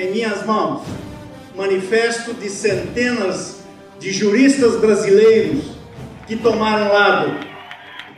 em 0.00 0.12
minhas 0.12 0.46
mãos 0.46 0.82
manifesto 1.54 2.32
de 2.32 2.48
centenas 2.48 3.60
de 3.98 4.10
juristas 4.10 4.76
brasileiros 4.76 5.72
que 6.26 6.36
tomaram 6.36 6.90
lado. 6.90 7.36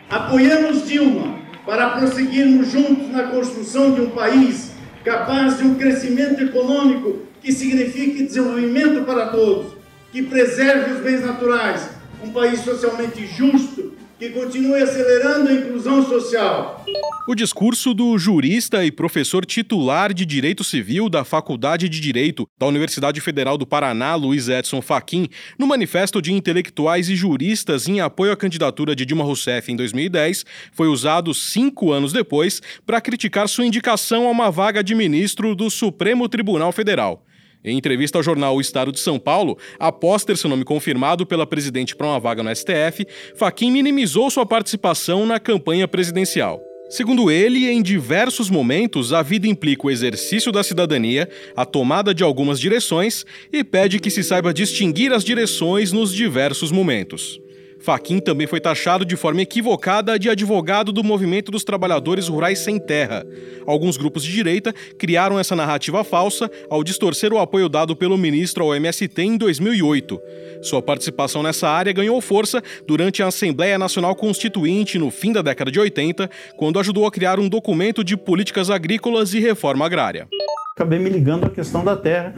Apoiamos 0.08 0.86
Dilma 0.86 1.40
para 1.66 1.90
prosseguirmos 1.90 2.70
juntos 2.70 3.08
na 3.10 3.24
construção 3.24 3.92
de 3.94 4.00
um 4.00 4.10
país 4.10 4.70
capaz 5.04 5.58
de 5.58 5.64
um 5.64 5.74
crescimento 5.74 6.40
econômico 6.40 7.22
que 7.40 7.52
signifique 7.52 8.22
desenvolvimento 8.22 9.04
para 9.04 9.26
todos, 9.30 9.72
que 10.12 10.22
preserve 10.22 10.92
os 10.92 11.00
bens 11.00 11.22
naturais, 11.22 11.88
um 12.22 12.30
país 12.30 12.60
socialmente 12.60 13.26
justo 13.26 13.91
que 14.23 14.30
continue 14.30 14.80
acelerando 14.80 15.49
a 15.49 15.53
inclusão 15.53 16.07
social. 16.07 16.86
O 17.26 17.35
discurso 17.35 17.93
do 17.93 18.17
jurista 18.17 18.85
e 18.85 18.93
professor 18.93 19.44
titular 19.44 20.14
de 20.14 20.25
Direito 20.25 20.63
Civil 20.63 21.08
da 21.08 21.25
Faculdade 21.25 21.89
de 21.89 21.99
Direito 21.99 22.49
da 22.57 22.68
Universidade 22.68 23.21
Federal 23.21 23.58
do 23.58 23.66
Paraná, 23.66 24.14
Luiz 24.14 24.49
Edson 24.49 24.80
Fachin, 24.80 25.29
no 25.58 25.66
Manifesto 25.66 26.22
de 26.22 26.32
Intelectuais 26.32 27.08
e 27.08 27.16
Juristas 27.16 27.89
em 27.89 28.00
apoio 28.00 28.30
à 28.30 28.36
candidatura 28.36 28.94
de 28.94 29.04
Dilma 29.04 29.25
Rousseff 29.25 29.72
em 29.72 29.75
2010, 29.75 30.44
foi 30.71 30.86
usado 30.86 31.35
cinco 31.35 31.91
anos 31.91 32.12
depois 32.12 32.62
para 32.86 33.00
criticar 33.00 33.48
sua 33.48 33.66
indicação 33.66 34.28
a 34.28 34.30
uma 34.30 34.52
vaga 34.52 34.84
de 34.84 34.94
ministro 34.94 35.52
do 35.56 35.69
Supremo 35.69 36.28
Tribunal 36.28 36.70
Federal. 36.70 37.25
Em 37.64 37.78
entrevista 37.78 38.19
ao 38.19 38.25
jornal 38.25 38.56
O 38.56 38.61
Estado 38.61 38.91
de 38.91 38.98
São 38.98 39.20
Paulo, 39.20 39.56
após 39.78 40.25
ter 40.25 40.36
seu 40.36 40.50
nome 40.50 40.64
confirmado 40.64 41.25
pela 41.25 41.47
presidente 41.47 41.94
para 41.94 42.08
uma 42.08 42.19
vaga 42.19 42.42
no 42.42 42.55
STF, 42.55 43.06
Faquim 43.36 43.70
minimizou 43.70 44.28
sua 44.30 44.44
participação 44.44 45.25
na 45.25 45.38
campanha 45.38 45.86
presidencial. 45.86 46.61
Segundo 46.91 47.30
ele, 47.30 47.70
em 47.70 47.80
diversos 47.80 48.50
momentos, 48.50 49.12
a 49.12 49.22
vida 49.22 49.46
implica 49.46 49.86
o 49.86 49.90
exercício 49.90 50.50
da 50.50 50.62
cidadania, 50.62 51.28
a 51.56 51.64
tomada 51.64 52.12
de 52.12 52.24
algumas 52.24 52.58
direções 52.58 53.24
e 53.52 53.62
pede 53.62 54.00
que 54.00 54.10
se 54.10 54.24
saiba 54.24 54.52
distinguir 54.52 55.12
as 55.12 55.24
direções 55.24 55.92
nos 55.92 56.12
diversos 56.12 56.72
momentos. 56.72 57.40
Faquim 57.83 58.20
também 58.20 58.47
foi 58.47 58.61
taxado 58.61 59.05
de 59.05 59.16
forma 59.16 59.42
equivocada 59.42 60.16
de 60.16 60.30
advogado 60.30 60.92
do 60.92 61.02
movimento 61.02 61.50
dos 61.50 61.64
trabalhadores 61.64 62.28
rurais 62.28 62.61
sem 62.61 62.78
terra. 62.78 63.27
Alguns 63.66 63.97
grupos 63.97 64.22
de 64.22 64.33
direita 64.33 64.72
criaram 64.97 65.39
essa 65.39 65.56
narrativa 65.56 66.05
falsa 66.05 66.48
ao 66.70 66.84
distorcer 66.84 67.33
o 67.33 67.39
apoio 67.39 67.69
dado 67.69 67.97
pelo 67.97 68.16
ministro 68.16 68.62
ao 68.64 68.74
MST 68.74 69.20
em 69.20 69.36
2008. 69.36 70.20
Sua 70.62 70.80
participação 70.80 71.42
nessa 71.42 71.69
área 71.69 71.92
ganhou 71.92 72.20
força 72.20 72.62
durante 72.86 73.20
a 73.20 73.27
Assembleia 73.27 73.77
Nacional 73.77 74.14
Constituinte 74.14 74.96
no 74.96 75.11
fim 75.11 75.33
da 75.33 75.42
década 75.42 75.70
de 75.70 75.80
80, 75.80 76.30
quando 76.56 76.78
ajudou 76.78 77.05
a 77.05 77.11
criar 77.11 77.41
um 77.41 77.48
documento 77.48 78.05
de 78.05 78.17
políticas 78.17 78.70
agrícolas 78.70 79.34
e 79.34 79.41
reforma 79.41 79.84
agrária. 79.84 80.28
Acabei 80.77 81.00
me 81.00 81.11
ligando 81.11 81.46
à 81.46 81.50
questão 81.50 81.84
da 81.84 81.96
terra 81.96 82.34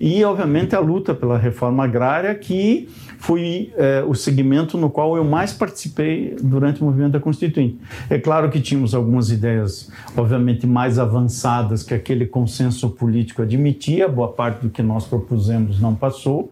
e, 0.00 0.22
obviamente, 0.24 0.74
a 0.74 0.80
luta 0.80 1.14
pela 1.14 1.38
reforma 1.38 1.84
agrária, 1.84 2.34
que 2.34 2.88
foi 3.18 3.72
é, 3.76 4.04
o 4.06 4.14
segmento 4.14 4.76
no 4.76 4.90
qual 4.90 5.16
eu 5.16 5.24
mais 5.24 5.52
participei 5.52 6.36
durante 6.40 6.80
o 6.80 6.84
movimento 6.84 7.12
da 7.12 7.20
Constituinte. 7.20 7.78
É 8.10 8.18
claro 8.18 8.50
que 8.50 8.60
tínhamos 8.60 8.94
algumas 8.94 9.30
ideias, 9.30 9.90
obviamente, 10.16 10.66
mais 10.66 10.98
avançadas 10.98 11.82
que 11.82 11.94
aquele 11.94 12.26
consenso 12.26 12.90
político 12.90 13.42
admitia, 13.42 14.08
boa 14.08 14.32
parte 14.32 14.62
do 14.62 14.70
que 14.70 14.82
nós 14.82 15.04
propusemos 15.06 15.80
não 15.80 15.94
passou. 15.94 16.50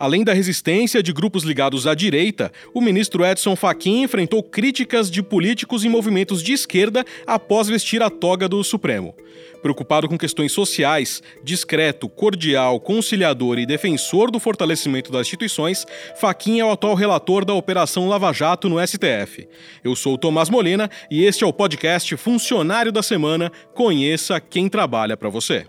Além 0.00 0.24
da 0.24 0.32
resistência 0.32 1.02
de 1.02 1.12
grupos 1.12 1.44
ligados 1.44 1.86
à 1.86 1.94
direita, 1.94 2.50
o 2.72 2.80
ministro 2.80 3.22
Edson 3.22 3.54
Fachin 3.54 4.02
enfrentou 4.02 4.42
críticas 4.42 5.10
de 5.10 5.22
políticos 5.22 5.84
e 5.84 5.90
movimentos 5.90 6.42
de 6.42 6.54
esquerda 6.54 7.04
após 7.26 7.68
vestir 7.68 8.02
a 8.02 8.08
toga 8.08 8.48
do 8.48 8.64
Supremo. 8.64 9.14
Preocupado 9.62 10.08
com 10.08 10.16
questões 10.16 10.52
sociais, 10.52 11.22
discreto, 11.42 12.08
cordial, 12.08 12.80
conciliador 12.80 13.58
e 13.58 13.66
defensor 13.66 14.30
do 14.30 14.40
fortalecimento 14.40 15.12
das 15.12 15.26
instituições, 15.26 15.86
Fachin 16.16 16.60
é 16.60 16.64
o 16.64 16.70
atual 16.70 16.94
relator 16.94 17.44
da 17.44 17.52
Operação 17.54 18.08
Lava 18.08 18.32
Jato 18.32 18.68
no 18.68 18.76
STF. 18.84 19.46
Eu 19.84 19.94
sou 19.94 20.14
o 20.14 20.18
Tomás 20.18 20.48
Molina 20.48 20.90
e 21.10 21.24
este 21.24 21.44
é 21.44 21.46
o 21.46 21.52
podcast 21.52 22.16
Funcionário 22.16 22.90
da 22.90 23.02
Semana. 23.02 23.52
Conheça 23.74 24.40
quem 24.40 24.68
trabalha 24.68 25.16
para 25.16 25.28
você. 25.28 25.66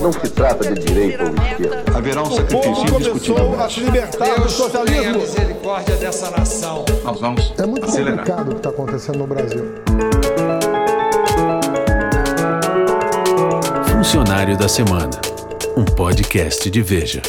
Não 0.00 0.12
se 0.12 0.30
trata 0.30 0.72
de 0.72 0.80
direito 0.84 1.24
ou 1.24 1.28
esquerda. 1.34 1.84
Haverá 1.96 2.22
um 2.22 2.30
sacrifício 2.30 2.94
indiscutível. 2.94 3.60
a 3.60 3.68
se 3.68 3.80
libertar 3.80 4.24
Deus 4.26 4.42
do 4.42 4.48
socialismo. 4.50 5.02
Tenha 5.02 5.12
misericórdia 5.18 5.96
dessa 5.96 6.30
nação. 6.30 6.84
Nós 7.02 7.20
vamos 7.20 7.52
É 7.58 7.66
muito 7.66 7.84
acelerar. 7.84 8.18
complicado 8.18 8.46
o 8.48 8.50
que 8.52 8.56
está 8.58 8.70
acontecendo 8.70 9.18
no 9.18 9.26
Brasil. 9.26 9.64
Funcionário 14.08 14.56
da 14.56 14.70
Semana. 14.70 15.20
Um 15.76 15.84
podcast 15.84 16.70
de 16.70 16.80
Veja. 16.80 17.20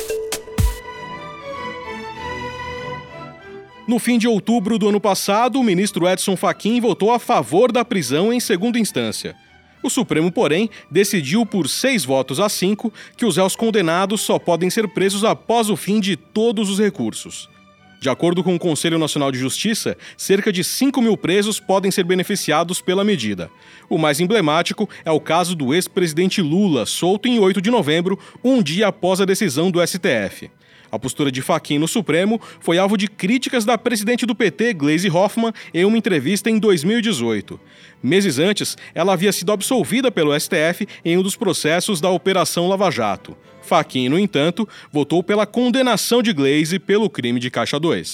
No 3.85 3.99
fim 3.99 4.17
de 4.17 4.29
outubro 4.29 4.79
do 4.79 4.87
ano 4.87 5.01
passado, 5.01 5.59
o 5.59 5.63
ministro 5.63 6.07
Edson 6.07 6.37
Fachin 6.37 6.79
votou 6.79 7.11
a 7.11 7.19
favor 7.19 7.69
da 7.69 7.83
prisão 7.83 8.31
em 8.31 8.39
segunda 8.39 8.79
instância. 8.79 9.35
O 9.83 9.89
Supremo, 9.89 10.31
porém, 10.31 10.69
decidiu 10.89 11.45
por 11.45 11.67
seis 11.67 12.05
votos 12.05 12.39
a 12.39 12.47
cinco 12.47 12.93
que 13.17 13.25
os 13.25 13.35
réus 13.35 13.57
condenados 13.57 14.21
só 14.21 14.39
podem 14.39 14.69
ser 14.69 14.87
presos 14.87 15.25
após 15.25 15.69
o 15.69 15.75
fim 15.75 15.99
de 15.99 16.15
todos 16.15 16.69
os 16.69 16.79
recursos. 16.79 17.49
De 17.99 18.09
acordo 18.09 18.41
com 18.41 18.55
o 18.55 18.59
Conselho 18.59 18.97
Nacional 18.97 19.29
de 19.29 19.37
Justiça, 19.37 19.97
cerca 20.15 20.53
de 20.53 20.63
5 20.63 21.01
mil 21.01 21.17
presos 21.17 21.59
podem 21.59 21.91
ser 21.91 22.05
beneficiados 22.05 22.79
pela 22.79 23.03
medida. 23.03 23.51
O 23.89 23.97
mais 23.97 24.21
emblemático 24.21 24.89
é 25.03 25.11
o 25.11 25.19
caso 25.19 25.53
do 25.53 25.73
ex-presidente 25.73 26.41
Lula, 26.41 26.85
solto 26.85 27.27
em 27.27 27.39
8 27.39 27.61
de 27.61 27.69
novembro, 27.69 28.17
um 28.41 28.63
dia 28.63 28.87
após 28.87 29.19
a 29.19 29.25
decisão 29.25 29.69
do 29.69 29.85
STF. 29.85 30.49
A 30.91 30.97
postura 30.97 31.31
de 31.31 31.41
Fachin 31.41 31.77
no 31.77 31.87
Supremo 31.87 32.39
foi 32.59 32.77
alvo 32.77 32.97
de 32.97 33.07
críticas 33.07 33.65
da 33.65 33.77
presidente 33.77 34.25
do 34.25 34.35
PT, 34.35 34.73
Gleisi 34.73 35.09
Hoffmann, 35.09 35.53
em 35.73 35.85
uma 35.85 35.97
entrevista 35.97 36.49
em 36.49 36.57
2018. 36.57 37.59
Meses 38.01 38.39
antes, 38.39 38.77
ela 38.93 39.13
havia 39.13 39.31
sido 39.31 39.51
absolvida 39.51 40.11
pelo 40.11 40.37
STF 40.39 40.87
em 41.03 41.17
um 41.17 41.21
dos 41.21 41.35
processos 41.35 42.01
da 42.01 42.09
Operação 42.09 42.67
Lava 42.67 42.89
Jato. 42.89 43.37
Fachin, 43.61 44.09
no 44.09 44.17
entanto, 44.17 44.67
votou 44.91 45.21
pela 45.21 45.45
condenação 45.45 46.23
de 46.23 46.33
Gleisi 46.33 46.79
pelo 46.79 47.09
crime 47.09 47.39
de 47.39 47.51
Caixa 47.51 47.79
2. 47.79 48.13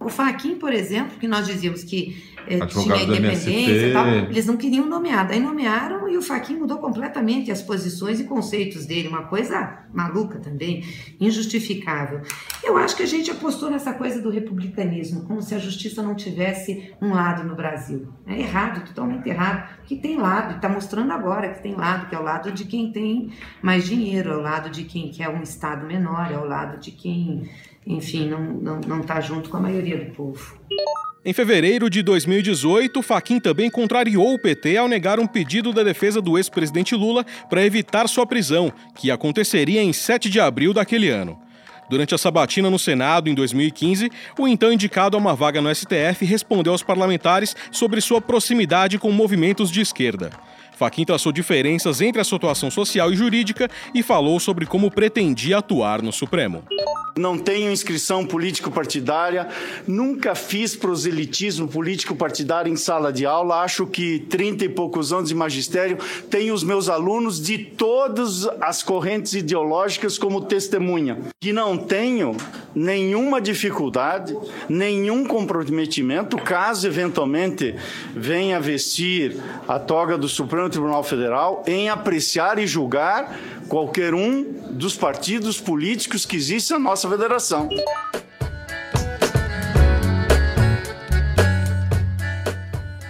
O 0.00 0.08
Faquin, 0.10 0.56
por 0.56 0.72
exemplo, 0.72 1.18
que 1.18 1.26
nós 1.26 1.46
dizíamos 1.46 1.82
que 1.82 2.22
tinha 2.68 3.02
independência 3.02 3.88
e 3.88 3.92
tal, 3.92 4.06
eles 4.06 4.46
não 4.46 4.56
queriam 4.56 4.86
nomear. 4.86 5.26
Daí 5.26 5.40
nomearam 5.40 6.08
e 6.08 6.16
o 6.16 6.22
Faquin 6.22 6.56
mudou 6.56 6.78
completamente 6.78 7.50
as 7.50 7.62
posições 7.62 8.20
e 8.20 8.24
conceitos 8.24 8.86
dele. 8.86 9.08
Uma 9.08 9.24
coisa 9.24 9.84
maluca 9.92 10.38
também, 10.38 10.84
injustificável. 11.20 12.22
Eu 12.62 12.76
acho 12.76 12.96
que 12.96 13.02
a 13.02 13.06
gente 13.06 13.30
apostou 13.30 13.70
nessa 13.70 13.92
coisa 13.92 14.20
do 14.20 14.30
republicanismo, 14.30 15.24
como 15.24 15.40
se 15.42 15.54
a 15.54 15.58
justiça 15.58 16.02
não 16.02 16.14
tivesse 16.14 16.92
um 17.00 17.12
lado 17.12 17.44
no 17.44 17.54
Brasil. 17.54 18.08
É 18.26 18.38
errado, 18.38 18.86
totalmente 18.86 19.28
errado. 19.28 19.68
Que 19.84 19.96
tem 19.96 20.16
lado, 20.16 20.56
está 20.56 20.68
mostrando 20.68 21.12
agora 21.12 21.50
que 21.50 21.62
tem 21.62 21.74
lado, 21.74 22.08
que 22.08 22.14
é 22.14 22.18
o 22.18 22.22
lado 22.22 22.50
de 22.52 22.64
quem 22.64 22.90
tem 22.90 23.30
mais 23.62 23.84
dinheiro, 23.84 24.32
é 24.32 24.36
o 24.36 24.40
lado 24.40 24.70
de 24.70 24.84
quem 24.84 25.10
quer 25.10 25.28
um 25.28 25.42
Estado 25.42 25.86
menor, 25.86 26.30
é 26.32 26.38
o 26.38 26.44
lado 26.44 26.78
de 26.78 26.90
quem 26.90 27.48
enfim, 27.86 28.28
não 28.28 28.56
está 28.56 28.62
não, 28.62 28.80
não 28.80 29.02
tá 29.02 29.20
junto 29.20 29.50
com 29.50 29.56
a 29.58 29.60
maioria 29.60 30.02
do 30.02 30.12
povo. 30.12 30.58
Em 31.26 31.32
fevereiro 31.32 31.88
de 31.88 32.02
2018, 32.02 33.00
Faquim 33.00 33.40
também 33.40 33.70
contrariou 33.70 34.34
o 34.34 34.38
PT 34.38 34.76
ao 34.76 34.86
negar 34.86 35.18
um 35.18 35.26
pedido 35.26 35.72
da 35.72 35.82
defesa 35.82 36.20
do 36.20 36.36
ex-presidente 36.36 36.94
Lula 36.94 37.24
para 37.48 37.64
evitar 37.64 38.06
sua 38.10 38.26
prisão, 38.26 38.70
que 38.94 39.10
aconteceria 39.10 39.82
em 39.82 39.90
7 39.90 40.28
de 40.28 40.38
abril 40.38 40.74
daquele 40.74 41.08
ano. 41.08 41.38
Durante 41.88 42.14
a 42.14 42.18
sabatina 42.18 42.68
no 42.68 42.78
Senado, 42.78 43.30
em 43.30 43.34
2015, 43.34 44.10
o 44.38 44.46
então 44.46 44.70
indicado 44.70 45.16
a 45.16 45.20
uma 45.20 45.34
vaga 45.34 45.62
no 45.62 45.74
STF 45.74 46.26
respondeu 46.26 46.74
aos 46.74 46.82
parlamentares 46.82 47.56
sobre 47.72 48.02
sua 48.02 48.20
proximidade 48.20 48.98
com 48.98 49.10
movimentos 49.10 49.70
de 49.70 49.80
esquerda. 49.80 50.30
Faquim 50.76 51.06
traçou 51.06 51.32
diferenças 51.32 52.02
entre 52.02 52.20
a 52.20 52.24
situação 52.24 52.70
social 52.70 53.10
e 53.10 53.16
jurídica 53.16 53.70
e 53.94 54.02
falou 54.02 54.38
sobre 54.38 54.66
como 54.66 54.90
pretendia 54.90 55.58
atuar 55.58 56.02
no 56.02 56.12
Supremo. 56.12 56.64
Não 57.16 57.38
tenho 57.38 57.70
inscrição 57.70 58.26
político-partidária, 58.26 59.48
nunca 59.86 60.34
fiz 60.34 60.74
proselitismo 60.74 61.68
político-partidário 61.68 62.72
em 62.72 62.76
sala 62.76 63.12
de 63.12 63.24
aula. 63.24 63.62
Acho 63.62 63.86
que 63.86 64.18
30 64.28 64.64
e 64.64 64.68
poucos 64.68 65.12
anos 65.12 65.28
de 65.28 65.34
magistério 65.34 65.96
tenho 66.28 66.52
os 66.52 66.64
meus 66.64 66.88
alunos 66.88 67.40
de 67.40 67.58
todas 67.58 68.46
as 68.60 68.82
correntes 68.82 69.32
ideológicas 69.34 70.18
como 70.18 70.40
testemunha. 70.40 71.18
E 71.40 71.52
não 71.52 71.76
tenho 71.76 72.36
nenhuma 72.74 73.40
dificuldade, 73.40 74.36
nenhum 74.68 75.24
comprometimento, 75.24 76.36
caso 76.36 76.86
eventualmente 76.86 77.74
venha 78.14 78.60
vestir 78.60 79.36
a 79.68 79.78
toga 79.78 80.18
do 80.18 80.28
Supremo 80.28 80.68
Tribunal 80.68 81.04
Federal, 81.04 81.62
em 81.66 81.88
apreciar 81.88 82.58
e 82.58 82.66
julgar 82.66 83.38
qualquer 83.68 84.14
um 84.14 84.42
dos 84.70 84.96
partidos 84.96 85.60
políticos 85.60 86.26
que 86.26 86.36
existem 86.36 86.76
na 86.76 86.82
nossa 86.82 87.08
federação. 87.08 87.68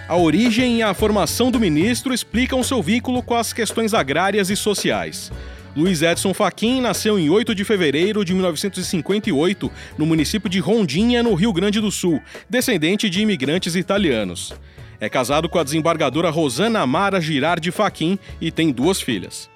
A 0.07 0.15
origem 0.15 0.77
e 0.77 0.83
a 0.83 0.93
formação 0.93 1.49
do 1.49 1.59
ministro 1.59 2.13
explicam 2.13 2.61
seu 2.63 2.81
vínculo 2.81 3.23
com 3.23 3.33
as 3.33 3.51
questões 3.51 3.93
agrárias 3.93 4.51
e 4.51 4.55
sociais. 4.55 5.31
Luiz 5.75 6.01
Edson 6.01 6.33
Fachin 6.33 6.79
nasceu 6.79 7.19
em 7.19 7.29
8 7.29 7.53
de 7.53 7.65
fevereiro 7.65 8.23
de 8.23 8.33
1958 8.33 9.69
no 9.97 10.05
município 10.05 10.49
de 10.49 10.59
Rondinha, 10.59 11.21
no 11.21 11.33
Rio 11.33 11.51
Grande 11.51 11.81
do 11.81 11.91
Sul, 11.91 12.21
descendente 12.49 13.09
de 13.09 13.21
imigrantes 13.21 13.75
italianos. 13.75 14.53
É 15.01 15.09
casado 15.09 15.49
com 15.49 15.59
a 15.59 15.63
desembargadora 15.63 16.29
Rosana 16.29 16.79
Amara 16.79 17.19
Girardi 17.19 17.71
Fachin 17.71 18.17
e 18.39 18.51
tem 18.51 18.71
duas 18.71 19.01
filhas. 19.01 19.49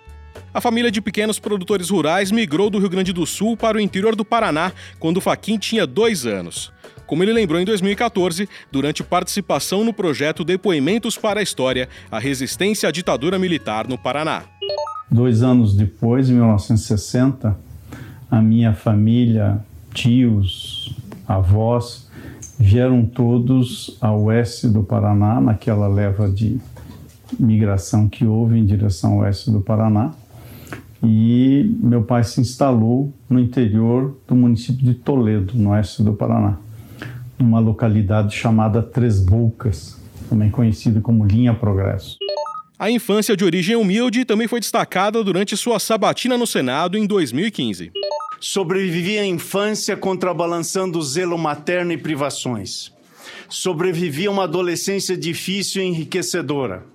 A 0.54 0.60
família 0.60 0.92
de 0.92 1.00
pequenos 1.00 1.40
produtores 1.40 1.90
rurais 1.90 2.32
migrou 2.32 2.70
do 2.70 2.80
Rio 2.80 2.90
Grande 2.90 3.14
do 3.14 3.26
Sul 3.26 3.56
para 3.56 3.78
o 3.78 3.82
interior 3.82 4.14
do 4.14 4.26
Paraná 4.26 4.74
quando 5.00 5.22
Fachin 5.22 5.58
tinha 5.58 5.88
dois 5.88 6.26
anos. 6.26 6.74
Como 7.08 7.24
ele 7.24 7.32
lembrou 7.32 7.62
em 7.62 7.66
2014, 7.66 8.50
durante 8.70 9.04
participação 9.04 9.86
no 9.86 9.94
projeto 9.94 10.44
Depoimentos 10.44 11.18
para 11.18 11.40
a 11.40 11.44
História, 11.44 11.88
a 12.12 12.20
resistência 12.20 12.90
à 12.90 12.92
ditadura 12.92 13.40
militar 13.40 13.88
no 13.88 13.98
Paraná. 13.98 14.44
Dois 15.12 15.42
anos 15.42 15.76
depois, 15.76 16.30
em 16.30 16.34
1960, 16.34 17.58
a 18.30 18.42
minha 18.42 18.74
família, 18.74 19.60
tios, 19.92 20.96
avós, 21.28 22.08
vieram 22.60 23.06
todos 23.06 23.98
ao 24.00 24.24
oeste 24.26 24.68
do 24.68 24.84
Paraná, 24.84 25.42
naquela 25.42 25.88
leva 25.88 26.30
de 26.30 26.60
migração 27.40 28.08
que 28.08 28.26
houve 28.26 28.60
em 28.60 28.66
direção 28.66 29.14
ao 29.14 29.20
oeste 29.20 29.50
do 29.50 29.62
Paraná. 29.62 30.12
E 31.02 31.76
meu 31.82 32.04
pai 32.04 32.24
se 32.24 32.42
instalou 32.42 33.12
no 33.28 33.40
interior 33.40 34.16
do 34.28 34.36
município 34.36 34.86
de 34.86 34.94
Toledo, 34.94 35.54
no 35.56 35.72
oeste 35.72 36.04
do 36.04 36.14
Paraná, 36.14 36.58
numa 37.40 37.60
localidade 37.60 38.36
chamada 38.36 38.84
Três 38.84 39.20
Bocas, 39.20 39.98
também 40.30 40.52
conhecida 40.52 41.02
como 41.02 41.26
Linha 41.26 41.54
Progresso. 41.54 42.18
A 42.80 42.90
infância 42.90 43.36
de 43.36 43.44
origem 43.44 43.76
humilde 43.76 44.24
também 44.24 44.48
foi 44.48 44.62
destacada 44.62 45.22
durante 45.22 45.58
sua 45.58 45.80
sabatina 45.80 46.38
no 46.38 46.48
Senado 46.48 46.98
em 46.98 47.06
2015. 47.06 47.92
Sobrevivi 48.40 49.20
à 49.20 49.26
infância 49.26 49.98
contrabalançando 49.98 50.98
o 50.98 51.04
zelo 51.04 51.38
materno 51.38 51.92
e 51.92 51.98
privações. 51.98 52.90
Sobrevivi 53.50 54.28
a 54.28 54.32
uma 54.32 54.46
adolescência 54.46 55.18
difícil 55.18 55.84
e 55.84 55.88
enriquecedora. 55.88 56.86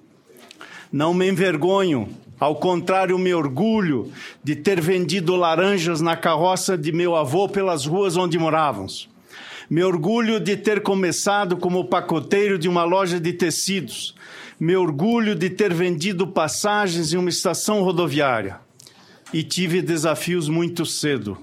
Não 0.90 1.12
me 1.12 1.28
envergonho, 1.28 2.08
ao 2.40 2.56
contrário, 2.56 3.18
me 3.18 3.34
orgulho 3.34 4.10
de 4.42 4.56
ter 4.56 4.80
vendido 4.80 5.36
laranjas 5.36 6.00
na 6.00 6.16
carroça 6.16 6.78
de 6.78 6.92
meu 6.92 7.14
avô 7.14 7.46
pelas 7.46 7.84
ruas 7.84 8.16
onde 8.16 8.38
morávamos. 8.38 9.06
Me 9.68 9.82
orgulho 9.84 10.40
de 10.40 10.56
ter 10.56 10.80
começado 10.80 11.58
como 11.58 11.84
pacoteiro 11.84 12.58
de 12.58 12.70
uma 12.70 12.84
loja 12.84 13.20
de 13.20 13.34
tecidos 13.34 14.14
me 14.58 14.76
orgulho 14.76 15.34
de 15.34 15.50
ter 15.50 15.72
vendido 15.72 16.26
passagens 16.26 17.12
em 17.12 17.16
uma 17.16 17.28
estação 17.28 17.82
rodoviária. 17.82 18.60
E 19.32 19.42
tive 19.42 19.82
desafios 19.82 20.48
muito 20.48 20.86
cedo. 20.86 21.36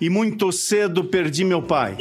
E 0.00 0.08
muito 0.08 0.50
cedo 0.52 1.04
perdi 1.04 1.44
meu 1.44 1.62
pai. 1.62 1.96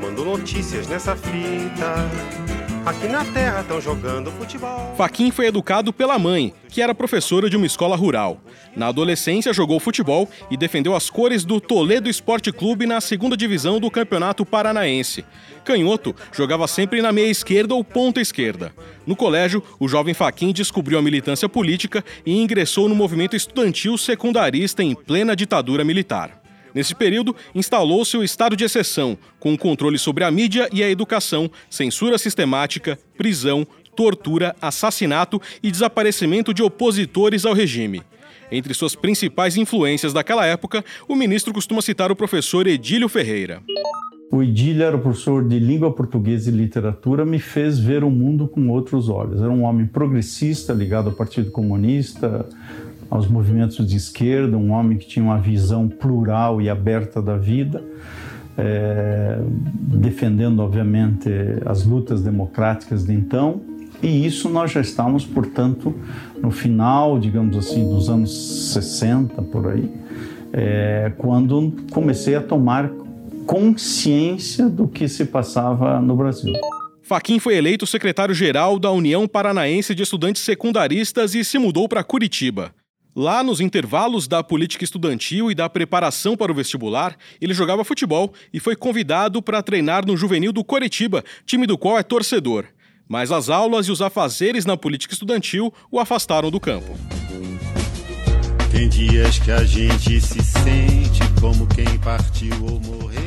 Mando 0.00 0.24
notícias 0.24 0.88
nessa 0.88 1.14
fita. 1.14 2.49
Aqui 2.84 3.08
na 3.08 3.22
terra 3.26 3.60
estão 3.60 3.78
jogando 3.78 4.30
futebol. 4.32 4.94
Faquin 4.96 5.30
foi 5.30 5.46
educado 5.46 5.92
pela 5.92 6.18
mãe, 6.18 6.54
que 6.70 6.80
era 6.80 6.94
professora 6.94 7.50
de 7.50 7.56
uma 7.56 7.66
escola 7.66 7.94
rural. 7.94 8.40
Na 8.74 8.86
adolescência, 8.86 9.52
jogou 9.52 9.78
futebol 9.78 10.26
e 10.50 10.56
defendeu 10.56 10.96
as 10.96 11.10
cores 11.10 11.44
do 11.44 11.60
Toledo 11.60 12.08
Esporte 12.08 12.50
Clube 12.50 12.86
na 12.86 12.98
segunda 13.02 13.36
divisão 13.36 13.78
do 13.78 13.90
Campeonato 13.90 14.46
Paranaense. 14.46 15.26
Canhoto 15.62 16.16
jogava 16.32 16.66
sempre 16.66 17.02
na 17.02 17.12
meia 17.12 17.30
esquerda 17.30 17.74
ou 17.74 17.84
ponta 17.84 18.18
esquerda. 18.18 18.72
No 19.06 19.14
colégio, 19.14 19.62
o 19.78 19.86
jovem 19.86 20.14
Faquin 20.14 20.50
descobriu 20.50 20.98
a 20.98 21.02
militância 21.02 21.50
política 21.50 22.02
e 22.24 22.40
ingressou 22.40 22.88
no 22.88 22.94
movimento 22.94 23.36
estudantil 23.36 23.98
secundarista 23.98 24.82
em 24.82 24.94
plena 24.94 25.36
ditadura 25.36 25.84
militar. 25.84 26.39
Nesse 26.74 26.94
período, 26.94 27.34
instalou-se 27.54 28.16
o 28.16 28.24
estado 28.24 28.56
de 28.56 28.64
exceção, 28.64 29.18
com 29.38 29.56
controle 29.56 29.98
sobre 29.98 30.24
a 30.24 30.30
mídia 30.30 30.68
e 30.72 30.82
a 30.82 30.90
educação, 30.90 31.50
censura 31.68 32.18
sistemática, 32.18 32.98
prisão, 33.16 33.66
tortura, 33.96 34.54
assassinato 34.60 35.40
e 35.62 35.70
desaparecimento 35.70 36.54
de 36.54 36.62
opositores 36.62 37.44
ao 37.44 37.52
regime. 37.52 38.02
Entre 38.52 38.74
suas 38.74 38.94
principais 38.94 39.56
influências 39.56 40.12
daquela 40.12 40.44
época, 40.46 40.84
o 41.08 41.14
ministro 41.14 41.52
costuma 41.52 41.82
citar 41.82 42.10
o 42.10 42.16
professor 42.16 42.66
Edílio 42.66 43.08
Ferreira. 43.08 43.62
O 44.32 44.42
Edílio 44.42 44.84
era 44.84 44.96
professor 44.96 45.46
de 45.46 45.58
língua 45.58 45.92
portuguesa 45.92 46.50
e 46.50 46.52
literatura, 46.52 47.24
me 47.24 47.40
fez 47.40 47.80
ver 47.80 48.04
o 48.04 48.10
mundo 48.10 48.46
com 48.46 48.68
outros 48.68 49.08
olhos. 49.08 49.42
Era 49.42 49.50
um 49.50 49.64
homem 49.64 49.86
progressista, 49.86 50.72
ligado 50.72 51.08
ao 51.10 51.16
Partido 51.16 51.50
Comunista, 51.50 52.48
aos 53.10 53.26
movimentos 53.26 53.84
de 53.86 53.96
esquerda, 53.96 54.56
um 54.56 54.70
homem 54.70 54.96
que 54.96 55.06
tinha 55.06 55.24
uma 55.24 55.38
visão 55.38 55.88
plural 55.88 56.62
e 56.62 56.70
aberta 56.70 57.20
da 57.20 57.36
vida, 57.36 57.82
é, 58.56 59.38
defendendo, 59.98 60.60
obviamente, 60.60 61.28
as 61.66 61.84
lutas 61.84 62.22
democráticas 62.22 63.04
de 63.04 63.12
então. 63.12 63.60
E 64.02 64.24
isso 64.24 64.48
nós 64.48 64.70
já 64.70 64.80
estamos, 64.80 65.26
portanto, 65.26 65.94
no 66.40 66.50
final, 66.50 67.18
digamos 67.18 67.56
assim, 67.56 67.86
dos 67.88 68.08
anos 68.08 68.72
60, 68.72 69.42
por 69.42 69.72
aí, 69.72 69.90
é, 70.52 71.12
quando 71.18 71.74
comecei 71.90 72.34
a 72.36 72.40
tomar 72.40 72.90
consciência 73.46 74.68
do 74.68 74.86
que 74.86 75.08
se 75.08 75.24
passava 75.24 76.00
no 76.00 76.16
Brasil. 76.16 76.52
Faquim 77.02 77.40
foi 77.40 77.56
eleito 77.56 77.86
secretário-geral 77.86 78.78
da 78.78 78.92
União 78.92 79.26
Paranaense 79.26 79.96
de 79.96 80.04
Estudantes 80.04 80.42
Secundaristas 80.42 81.34
e 81.34 81.44
se 81.44 81.58
mudou 81.58 81.88
para 81.88 82.04
Curitiba. 82.04 82.72
Lá, 83.14 83.42
nos 83.42 83.60
intervalos 83.60 84.28
da 84.28 84.42
política 84.42 84.84
estudantil 84.84 85.50
e 85.50 85.54
da 85.54 85.68
preparação 85.68 86.36
para 86.36 86.52
o 86.52 86.54
vestibular, 86.54 87.16
ele 87.40 87.52
jogava 87.52 87.84
futebol 87.84 88.32
e 88.52 88.60
foi 88.60 88.76
convidado 88.76 89.42
para 89.42 89.62
treinar 89.62 90.06
no 90.06 90.16
Juvenil 90.16 90.52
do 90.52 90.62
Coritiba, 90.62 91.24
time 91.44 91.66
do 91.66 91.76
qual 91.76 91.98
é 91.98 92.04
torcedor. 92.04 92.66
Mas 93.08 93.32
as 93.32 93.48
aulas 93.48 93.86
e 93.86 93.90
os 93.90 94.00
afazeres 94.00 94.64
na 94.64 94.76
política 94.76 95.12
estudantil 95.12 95.74
o 95.90 95.98
afastaram 95.98 96.52
do 96.52 96.60
campo. 96.60 96.96
Tem 98.70 98.88
dias 98.88 99.40
que 99.40 99.50
a 99.50 99.64
gente 99.64 100.20
se 100.20 100.40
sente 100.40 101.20
como 101.40 101.66
quem 101.66 101.98
partiu 101.98 102.54
ou 102.62 102.80
morreu. 102.80 103.20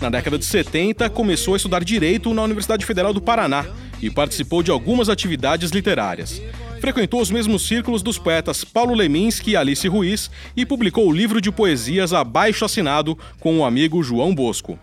Na 0.00 0.10
década 0.10 0.36
de 0.36 0.44
70, 0.44 1.08
começou 1.10 1.54
a 1.54 1.56
estudar 1.56 1.84
direito 1.84 2.34
na 2.34 2.42
Universidade 2.42 2.84
Federal 2.84 3.14
do 3.14 3.20
Paraná 3.20 3.64
e 4.02 4.10
participou 4.10 4.62
de 4.62 4.72
algumas 4.72 5.08
atividades 5.08 5.70
literárias. 5.70 6.42
Frequentou 6.80 7.20
os 7.20 7.30
mesmos 7.30 7.68
círculos 7.68 8.02
dos 8.02 8.18
poetas 8.18 8.64
Paulo 8.64 8.94
Leminski 8.94 9.50
e 9.50 9.56
Alice 9.56 9.86
Ruiz 9.86 10.30
e 10.56 10.64
publicou 10.64 11.06
o 11.06 11.12
livro 11.12 11.38
de 11.38 11.52
poesias 11.52 12.14
Abaixo 12.14 12.64
Assinado 12.64 13.18
com 13.38 13.58
o 13.58 13.64
amigo 13.66 14.02
João 14.02 14.34
Bosco. 14.34 14.78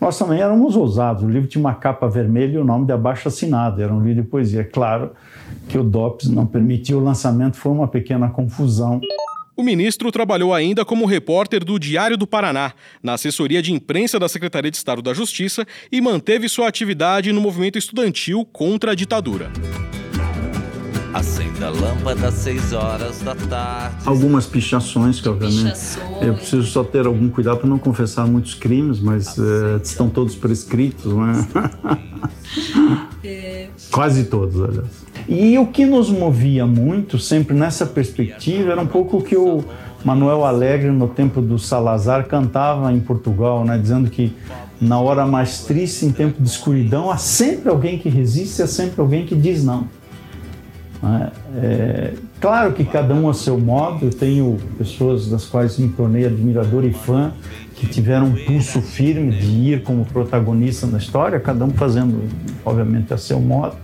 Nós 0.00 0.18
também 0.18 0.40
éramos 0.40 0.74
ousados. 0.74 1.22
O 1.22 1.28
livro 1.28 1.46
tinha 1.46 1.60
uma 1.60 1.74
capa 1.74 2.08
vermelha 2.08 2.54
e 2.54 2.58
o 2.58 2.64
nome 2.64 2.86
de 2.86 2.92
Abaixo 2.92 3.28
Assinado. 3.28 3.82
Era 3.82 3.92
um 3.92 4.02
livro 4.02 4.22
de 4.22 4.28
poesia. 4.28 4.64
Claro 4.64 5.10
que 5.68 5.76
o 5.76 5.84
DOPS 5.84 6.30
não 6.30 6.46
permitiu 6.46 6.96
o 6.96 7.04
lançamento, 7.04 7.58
foi 7.58 7.72
uma 7.72 7.88
pequena 7.88 8.30
confusão. 8.30 8.98
O 9.54 9.62
ministro 9.62 10.10
trabalhou 10.10 10.54
ainda 10.54 10.82
como 10.82 11.04
repórter 11.04 11.62
do 11.62 11.78
Diário 11.78 12.16
do 12.16 12.26
Paraná, 12.26 12.72
na 13.02 13.12
assessoria 13.12 13.60
de 13.60 13.70
imprensa 13.70 14.18
da 14.18 14.28
Secretaria 14.28 14.70
de 14.70 14.78
Estado 14.78 15.02
da 15.02 15.12
Justiça 15.12 15.66
e 15.92 16.00
manteve 16.00 16.48
sua 16.48 16.68
atividade 16.68 17.32
no 17.32 17.40
movimento 17.40 17.78
estudantil 17.78 18.46
contra 18.46 18.92
a 18.92 18.94
ditadura. 18.94 19.52
Acenda 21.14 21.68
a 21.68 21.70
lâmpada 21.70 22.26
às 22.26 22.34
6 22.34 22.72
horas 22.72 23.20
da 23.20 23.36
tarde. 23.36 23.98
Algumas 24.04 24.46
pichações, 24.46 25.20
que 25.20 25.28
obviamente 25.28 25.62
Pichações. 25.62 26.22
eu 26.22 26.34
preciso 26.34 26.64
só 26.64 26.82
ter 26.82 27.06
algum 27.06 27.28
cuidado 27.28 27.58
para 27.58 27.68
não 27.68 27.78
confessar 27.78 28.26
muitos 28.26 28.54
crimes, 28.54 28.98
mas 28.98 29.38
uh, 29.38 29.80
estão 29.80 30.10
todos 30.10 30.34
prescritos, 30.34 31.14
né? 31.14 31.46
é. 33.22 33.68
Quase 33.92 34.24
todos, 34.24 34.60
aliás. 34.60 34.88
E 35.28 35.56
o 35.56 35.68
que 35.68 35.86
nos 35.86 36.10
movia 36.10 36.66
muito, 36.66 37.16
sempre 37.16 37.54
nessa 37.54 37.86
perspectiva, 37.86 38.72
era 38.72 38.80
um 38.80 38.86
pouco 38.86 39.18
o 39.18 39.22
que 39.22 39.36
o 39.36 39.64
Manuel 40.04 40.44
Alegre, 40.44 40.90
no 40.90 41.06
tempo 41.06 41.40
do 41.40 41.60
Salazar, 41.60 42.26
cantava 42.26 42.92
em 42.92 42.98
Portugal, 42.98 43.64
né? 43.64 43.78
dizendo 43.78 44.10
que 44.10 44.32
na 44.80 44.98
hora 44.98 45.24
mais 45.24 45.60
triste, 45.60 46.06
em 46.06 46.10
tempo 46.10 46.42
de 46.42 46.48
escuridão, 46.48 47.08
há 47.08 47.18
sempre 47.18 47.70
alguém 47.70 48.00
que 48.00 48.08
resiste, 48.08 48.60
há 48.62 48.66
sempre 48.66 49.00
alguém 49.00 49.24
que 49.24 49.36
diz 49.36 49.62
não. 49.62 49.86
Né? 51.04 51.30
É, 51.56 52.12
claro 52.40 52.72
que 52.72 52.82
cada 52.82 53.14
um 53.14 53.28
a 53.28 53.34
seu 53.34 53.58
modo, 53.58 54.06
eu 54.06 54.10
tenho 54.10 54.58
pessoas 54.78 55.28
das 55.28 55.44
quais 55.44 55.76
me 55.76 55.90
tornei 55.90 56.24
admirador 56.24 56.82
e 56.82 56.94
fã, 56.94 57.30
que 57.74 57.86
tiveram 57.86 58.28
um 58.28 58.44
pulso 58.46 58.80
firme 58.80 59.32
de 59.32 59.46
ir 59.46 59.82
como 59.82 60.06
protagonista 60.06 60.86
na 60.86 60.96
história, 60.96 61.38
cada 61.38 61.62
um 61.66 61.70
fazendo, 61.70 62.26
obviamente, 62.64 63.12
a 63.12 63.18
seu 63.18 63.38
modo. 63.38 63.76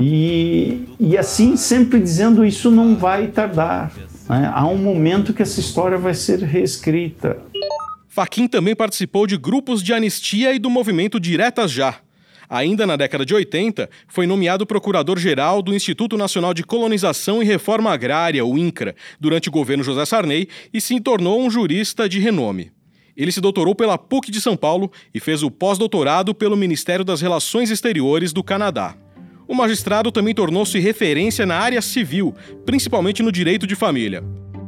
E, 0.00 0.88
e 0.98 1.16
assim, 1.16 1.56
sempre 1.56 2.00
dizendo 2.00 2.44
isso 2.44 2.70
não 2.72 2.96
vai 2.96 3.28
tardar. 3.28 3.92
Né? 4.28 4.50
Há 4.52 4.66
um 4.66 4.78
momento 4.78 5.32
que 5.32 5.42
essa 5.42 5.60
história 5.60 5.96
vai 5.96 6.14
ser 6.14 6.40
reescrita. 6.40 7.38
Faquin 8.08 8.48
também 8.48 8.74
participou 8.74 9.28
de 9.28 9.36
grupos 9.36 9.80
de 9.80 9.92
anistia 9.92 10.52
e 10.52 10.58
do 10.58 10.68
movimento 10.68 11.20
Diretas 11.20 11.70
Já. 11.70 12.00
Ainda 12.48 12.86
na 12.86 12.96
década 12.96 13.26
de 13.26 13.34
80, 13.34 13.90
foi 14.06 14.26
nomeado 14.26 14.66
procurador-geral 14.66 15.60
do 15.60 15.74
Instituto 15.74 16.16
Nacional 16.16 16.54
de 16.54 16.64
Colonização 16.64 17.42
e 17.42 17.46
Reforma 17.46 17.92
Agrária, 17.92 18.44
o 18.44 18.56
INCRA, 18.56 18.96
durante 19.20 19.48
o 19.48 19.52
governo 19.52 19.84
José 19.84 20.06
Sarney 20.06 20.48
e 20.72 20.80
se 20.80 20.98
tornou 20.98 21.42
um 21.42 21.50
jurista 21.50 22.08
de 22.08 22.18
renome. 22.18 22.72
Ele 23.14 23.32
se 23.32 23.40
doutorou 23.40 23.74
pela 23.74 23.98
PUC 23.98 24.30
de 24.30 24.40
São 24.40 24.56
Paulo 24.56 24.90
e 25.12 25.20
fez 25.20 25.42
o 25.42 25.50
pós-doutorado 25.50 26.34
pelo 26.34 26.56
Ministério 26.56 27.04
das 27.04 27.20
Relações 27.20 27.70
Exteriores 27.70 28.32
do 28.32 28.42
Canadá. 28.42 28.96
O 29.46 29.54
magistrado 29.54 30.12
também 30.12 30.34
tornou-se 30.34 30.78
referência 30.78 31.44
na 31.44 31.56
área 31.56 31.82
civil, 31.82 32.34
principalmente 32.64 33.22
no 33.22 33.32
direito 33.32 33.66
de 33.66 33.74
família. 33.74 34.22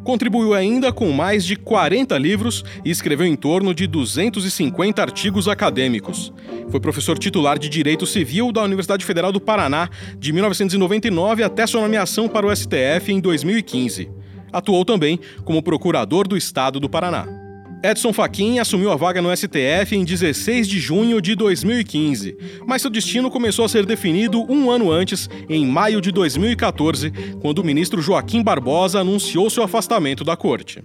Contribuiu 0.05 0.55
ainda 0.55 0.93
com 0.93 1.13
mais 1.13 1.45
de 1.45 1.57
40 1.57 2.17
livros 2.19 2.65
e 2.85 2.91
escreveu 2.91 3.27
em 3.27 3.37
torno 3.37 3.75
de 3.75 3.87
250 3.87 5.01
artigos 5.01 5.47
acadêmicos. 5.47 6.33
Foi 6.69 6.81
professor 6.81 7.19
titular 7.19 7.59
de 7.59 7.69
Direito 7.69 8.07
Civil 8.07 8.51
da 8.53 8.63
Universidade 8.63 9.05
Federal 9.05 9.31
do 9.31 9.41
Paraná 9.41 9.89
de 10.19 10.33
1999 10.33 11.43
até 11.43 11.67
sua 11.67 11.83
nomeação 11.83 12.29
para 12.29 12.47
o 12.47 12.55
STF 12.55 13.13
em 13.13 13.21
2015. 13.21 14.11
Atuou 14.53 14.85
também 14.85 15.21
como 15.45 15.63
procurador 15.63 16.27
do 16.27 16.37
Estado 16.37 16.81
do 16.81 16.89
Paraná. 16.89 17.40
Edson 17.83 18.13
Fachin 18.13 18.59
assumiu 18.59 18.93
a 18.93 18.97
vaga 18.97 19.23
no 19.23 19.35
STF 19.35 19.97
em 19.97 20.05
16 20.05 20.69
de 20.69 20.79
junho 20.79 21.19
de 21.19 21.35
2015, 21.35 22.37
mas 22.67 22.83
seu 22.83 22.91
destino 22.91 23.31
começou 23.31 23.65
a 23.65 23.69
ser 23.71 23.87
definido 23.87 24.45
um 24.53 24.71
ano 24.71 24.93
antes, 24.93 25.31
em 25.49 25.67
maio 25.67 25.99
de 25.99 26.13
2014, 26.13 27.11
quando 27.41 27.61
o 27.61 27.65
ministro 27.65 28.03
Joaquim 28.03 28.43
Barbosa 28.43 29.01
anunciou 29.01 29.49
seu 29.49 29.63
afastamento 29.63 30.23
da 30.25 30.37
corte. 30.37 30.85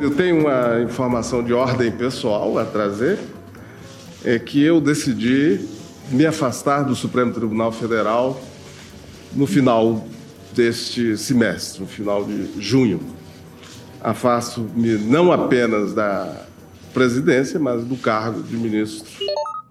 Eu 0.00 0.14
tenho 0.16 0.40
uma 0.40 0.80
informação 0.82 1.44
de 1.44 1.52
ordem 1.52 1.92
pessoal 1.92 2.56
a 2.56 2.64
trazer, 2.64 3.18
é 4.24 4.38
que 4.38 4.62
eu 4.62 4.80
decidi 4.80 5.60
me 6.10 6.24
afastar 6.24 6.84
do 6.84 6.96
Supremo 6.96 7.34
Tribunal 7.34 7.70
Federal 7.70 8.40
no 9.34 9.46
final 9.46 10.02
deste 10.54 11.16
semestre, 11.16 11.80
no 11.80 11.86
final 11.86 12.24
de 12.24 12.60
junho. 12.60 13.00
Afasto-me 14.00 14.96
não 14.98 15.30
apenas 15.30 15.92
da 15.94 16.46
presidência, 16.92 17.58
mas 17.58 17.84
do 17.84 17.96
cargo 17.96 18.42
de 18.42 18.56
ministro. 18.56 19.08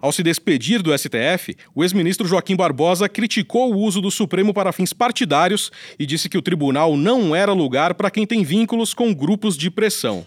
Ao 0.00 0.10
se 0.10 0.22
despedir 0.22 0.82
do 0.82 0.96
STF, 0.96 1.54
o 1.74 1.84
ex-ministro 1.84 2.26
Joaquim 2.26 2.56
Barbosa 2.56 3.06
criticou 3.06 3.74
o 3.74 3.78
uso 3.78 4.00
do 4.00 4.10
Supremo 4.10 4.54
para 4.54 4.72
fins 4.72 4.94
partidários 4.94 5.70
e 5.98 6.06
disse 6.06 6.28
que 6.28 6.38
o 6.38 6.42
tribunal 6.42 6.96
não 6.96 7.36
era 7.36 7.52
lugar 7.52 7.92
para 7.92 8.10
quem 8.10 8.26
tem 8.26 8.42
vínculos 8.42 8.94
com 8.94 9.12
grupos 9.12 9.58
de 9.58 9.70
pressão. 9.70 10.24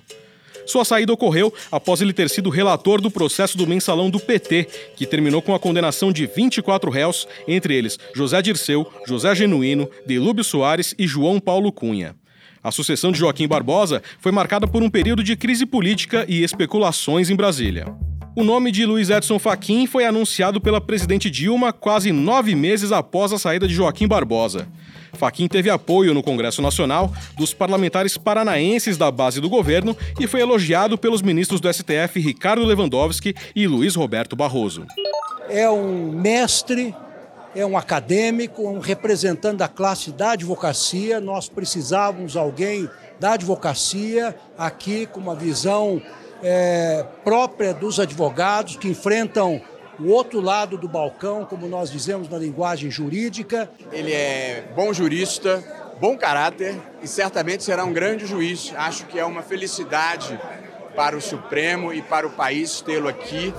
Sua 0.65 0.85
saída 0.85 1.13
ocorreu 1.13 1.53
após 1.71 2.01
ele 2.01 2.13
ter 2.13 2.29
sido 2.29 2.49
relator 2.49 3.01
do 3.01 3.11
processo 3.11 3.57
do 3.57 3.67
mensalão 3.67 4.09
do 4.09 4.19
PT, 4.19 4.67
que 4.95 5.05
terminou 5.05 5.41
com 5.41 5.53
a 5.53 5.59
condenação 5.59 6.11
de 6.11 6.25
24 6.25 6.89
réus, 6.89 7.27
entre 7.47 7.75
eles 7.75 7.99
José 8.15 8.41
Dirceu, 8.41 8.87
José 9.07 9.33
Genuíno, 9.35 9.89
Delúbio 10.05 10.43
Soares 10.43 10.95
e 10.97 11.07
João 11.07 11.39
Paulo 11.39 11.71
Cunha. 11.71 12.15
A 12.63 12.71
sucessão 12.71 13.11
de 13.11 13.19
Joaquim 13.19 13.47
Barbosa 13.47 14.01
foi 14.19 14.31
marcada 14.31 14.65
por 14.65 14.81
um 14.81 14.89
período 14.89 15.21
de 15.21 15.35
crise 15.35 15.65
política 15.65 16.25
e 16.29 16.43
especulações 16.43 17.29
em 17.29 17.35
Brasília. 17.35 17.93
O 18.35 18.43
nome 18.43 18.71
de 18.71 18.85
Luiz 18.85 19.09
Edson 19.11 19.37
Fachin 19.37 19.85
foi 19.85 20.05
anunciado 20.05 20.59
pela 20.59 20.81
presidente 20.81 21.29
Dilma 21.29 21.71
quase 21.71 22.11
nove 22.11 22.55
meses 22.55 22.91
após 22.91 23.31
a 23.31 23.37
saída 23.37 23.67
de 23.67 23.75
Joaquim 23.75 24.07
Barbosa. 24.07 24.67
Faquim 25.13 25.47
teve 25.47 25.69
apoio 25.69 26.13
no 26.13 26.23
Congresso 26.23 26.61
Nacional 26.61 27.11
dos 27.37 27.53
parlamentares 27.53 28.17
paranaenses 28.17 28.97
da 28.97 29.11
base 29.11 29.39
do 29.39 29.49
governo 29.49 29.95
e 30.19 30.27
foi 30.27 30.41
elogiado 30.41 30.97
pelos 30.97 31.21
ministros 31.21 31.61
do 31.61 31.71
STF 31.71 32.19
Ricardo 32.19 32.65
Lewandowski 32.65 33.35
e 33.55 33.67
Luiz 33.67 33.95
Roberto 33.95 34.35
Barroso. 34.35 34.85
É 35.49 35.69
um 35.69 36.11
mestre, 36.11 36.95
é 37.55 37.65
um 37.65 37.77
acadêmico, 37.77 38.67
um 38.67 38.79
representante 38.79 39.57
da 39.57 39.67
classe 39.67 40.11
da 40.11 40.31
advocacia. 40.31 41.19
Nós 41.19 41.47
precisávamos 41.47 42.35
alguém 42.35 42.89
da 43.19 43.33
advocacia 43.33 44.35
aqui 44.57 45.05
com 45.05 45.19
uma 45.19 45.35
visão 45.35 46.01
é, 46.41 47.05
própria 47.23 47.73
dos 47.73 47.99
advogados 47.99 48.75
que 48.75 48.89
enfrentam 48.89 49.61
o 49.99 50.07
outro 50.07 50.39
lado 50.41 50.77
do 50.77 50.87
balcão, 50.87 51.45
como 51.45 51.67
nós 51.67 51.91
dizemos 51.91 52.27
na 52.29 52.37
linguagem 52.37 52.89
jurídica. 52.89 53.69
Ele 53.91 54.11
é 54.11 54.65
bom 54.75 54.93
jurista, 54.93 55.63
bom 55.99 56.17
caráter 56.17 56.75
e 57.01 57.07
certamente 57.07 57.63
será 57.63 57.85
um 57.85 57.93
grande 57.93 58.25
juiz. 58.25 58.73
Acho 58.75 59.05
que 59.05 59.19
é 59.19 59.25
uma 59.25 59.41
felicidade 59.41 60.39
para 60.95 61.17
o 61.17 61.21
Supremo 61.21 61.93
e 61.93 62.01
para 62.01 62.27
o 62.27 62.31
país 62.31 62.81
tê-lo 62.81 63.07
aqui. 63.07 63.53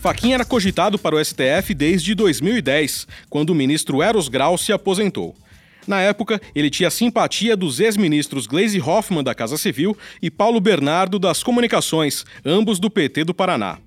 Faquinha 0.00 0.36
era 0.36 0.44
cogitado 0.44 0.98
para 0.98 1.16
o 1.16 1.24
STF 1.24 1.74
desde 1.74 2.14
2010, 2.14 3.06
quando 3.28 3.50
o 3.50 3.54
ministro 3.54 4.02
Eros 4.02 4.28
Grau 4.28 4.56
se 4.56 4.72
aposentou. 4.72 5.34
Na 5.88 6.02
época, 6.02 6.38
ele 6.54 6.68
tinha 6.68 6.90
simpatia 6.90 7.56
dos 7.56 7.80
ex-ministros 7.80 8.46
Gleisi 8.46 8.78
Hoffmann, 8.78 9.24
da 9.24 9.34
Casa 9.34 9.56
Civil, 9.56 9.96
e 10.20 10.30
Paulo 10.30 10.60
Bernardo, 10.60 11.18
das 11.18 11.42
Comunicações, 11.42 12.26
ambos 12.44 12.78
do 12.78 12.90
PT 12.90 13.24
do 13.24 13.32
Paraná. 13.32 13.78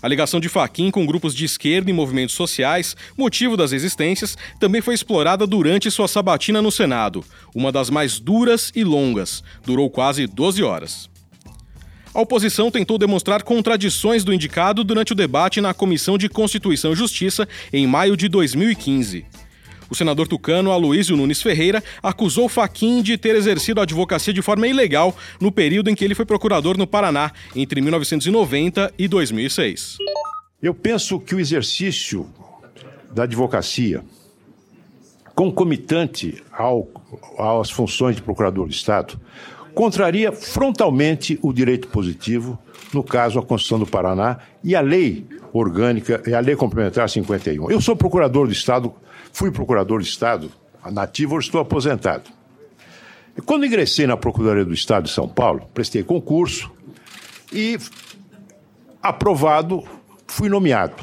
A 0.00 0.08
ligação 0.08 0.40
de 0.40 0.48
Faquin 0.48 0.90
com 0.90 1.04
grupos 1.04 1.34
de 1.34 1.44
esquerda 1.44 1.90
e 1.90 1.92
movimentos 1.92 2.34
sociais, 2.34 2.96
motivo 3.18 3.54
das 3.54 3.70
existências, 3.70 4.36
também 4.58 4.80
foi 4.80 4.94
explorada 4.94 5.46
durante 5.46 5.90
sua 5.90 6.08
sabatina 6.08 6.62
no 6.62 6.72
Senado, 6.72 7.22
uma 7.54 7.70
das 7.70 7.90
mais 7.90 8.18
duras 8.18 8.72
e 8.74 8.82
longas, 8.82 9.44
durou 9.62 9.90
quase 9.90 10.26
12 10.26 10.62
horas. 10.62 11.10
A 12.14 12.20
oposição 12.22 12.70
tentou 12.70 12.96
demonstrar 12.96 13.42
contradições 13.42 14.24
do 14.24 14.32
indicado 14.32 14.82
durante 14.82 15.12
o 15.12 15.14
debate 15.14 15.60
na 15.60 15.74
Comissão 15.74 16.16
de 16.16 16.30
Constituição 16.30 16.92
e 16.92 16.96
Justiça 16.96 17.46
em 17.70 17.86
maio 17.86 18.16
de 18.16 18.26
2015. 18.26 19.26
O 19.92 19.94
senador 19.94 20.26
tucano 20.26 20.72
Aloísio 20.72 21.18
Nunes 21.18 21.42
Ferreira 21.42 21.84
acusou 22.02 22.48
Faquim 22.48 23.02
de 23.02 23.18
ter 23.18 23.36
exercido 23.36 23.78
a 23.78 23.82
advocacia 23.82 24.32
de 24.32 24.40
forma 24.40 24.66
ilegal 24.66 25.14
no 25.38 25.52
período 25.52 25.90
em 25.90 25.94
que 25.94 26.02
ele 26.02 26.14
foi 26.14 26.24
procurador 26.24 26.78
no 26.78 26.86
Paraná, 26.86 27.30
entre 27.54 27.78
1990 27.82 28.90
e 28.98 29.06
2006. 29.06 29.98
Eu 30.62 30.72
penso 30.72 31.20
que 31.20 31.34
o 31.34 31.38
exercício 31.38 32.26
da 33.14 33.24
advocacia, 33.24 34.02
concomitante 35.34 36.42
ao, 36.50 36.88
às 37.60 37.70
funções 37.70 38.16
de 38.16 38.22
procurador 38.22 38.66
de 38.66 38.74
Estado, 38.74 39.20
contraria 39.74 40.32
frontalmente 40.32 41.38
o 41.42 41.52
direito 41.52 41.88
positivo, 41.88 42.58
no 42.94 43.04
caso 43.04 43.38
a 43.38 43.42
Constituição 43.42 43.78
do 43.78 43.86
Paraná 43.86 44.38
e 44.64 44.74
a 44.74 44.80
lei 44.80 45.26
orgânica 45.52 46.22
e 46.26 46.32
a 46.32 46.40
lei 46.40 46.56
complementar 46.56 47.10
51. 47.10 47.70
Eu 47.70 47.80
sou 47.82 47.94
procurador 47.94 48.46
do 48.46 48.54
Estado 48.54 48.94
Fui 49.32 49.50
procurador 49.50 50.00
de 50.00 50.08
Estado, 50.08 50.52
nativo, 50.90 51.38
estou 51.38 51.60
aposentado. 51.60 52.30
E 53.36 53.40
quando 53.40 53.64
ingressei 53.64 54.06
na 54.06 54.16
Procuradoria 54.16 54.64
do 54.64 54.74
Estado 54.74 55.04
de 55.04 55.10
São 55.10 55.26
Paulo, 55.26 55.66
prestei 55.72 56.02
concurso 56.02 56.70
e, 57.50 57.78
aprovado, 59.02 59.84
fui 60.26 60.50
nomeado. 60.50 61.02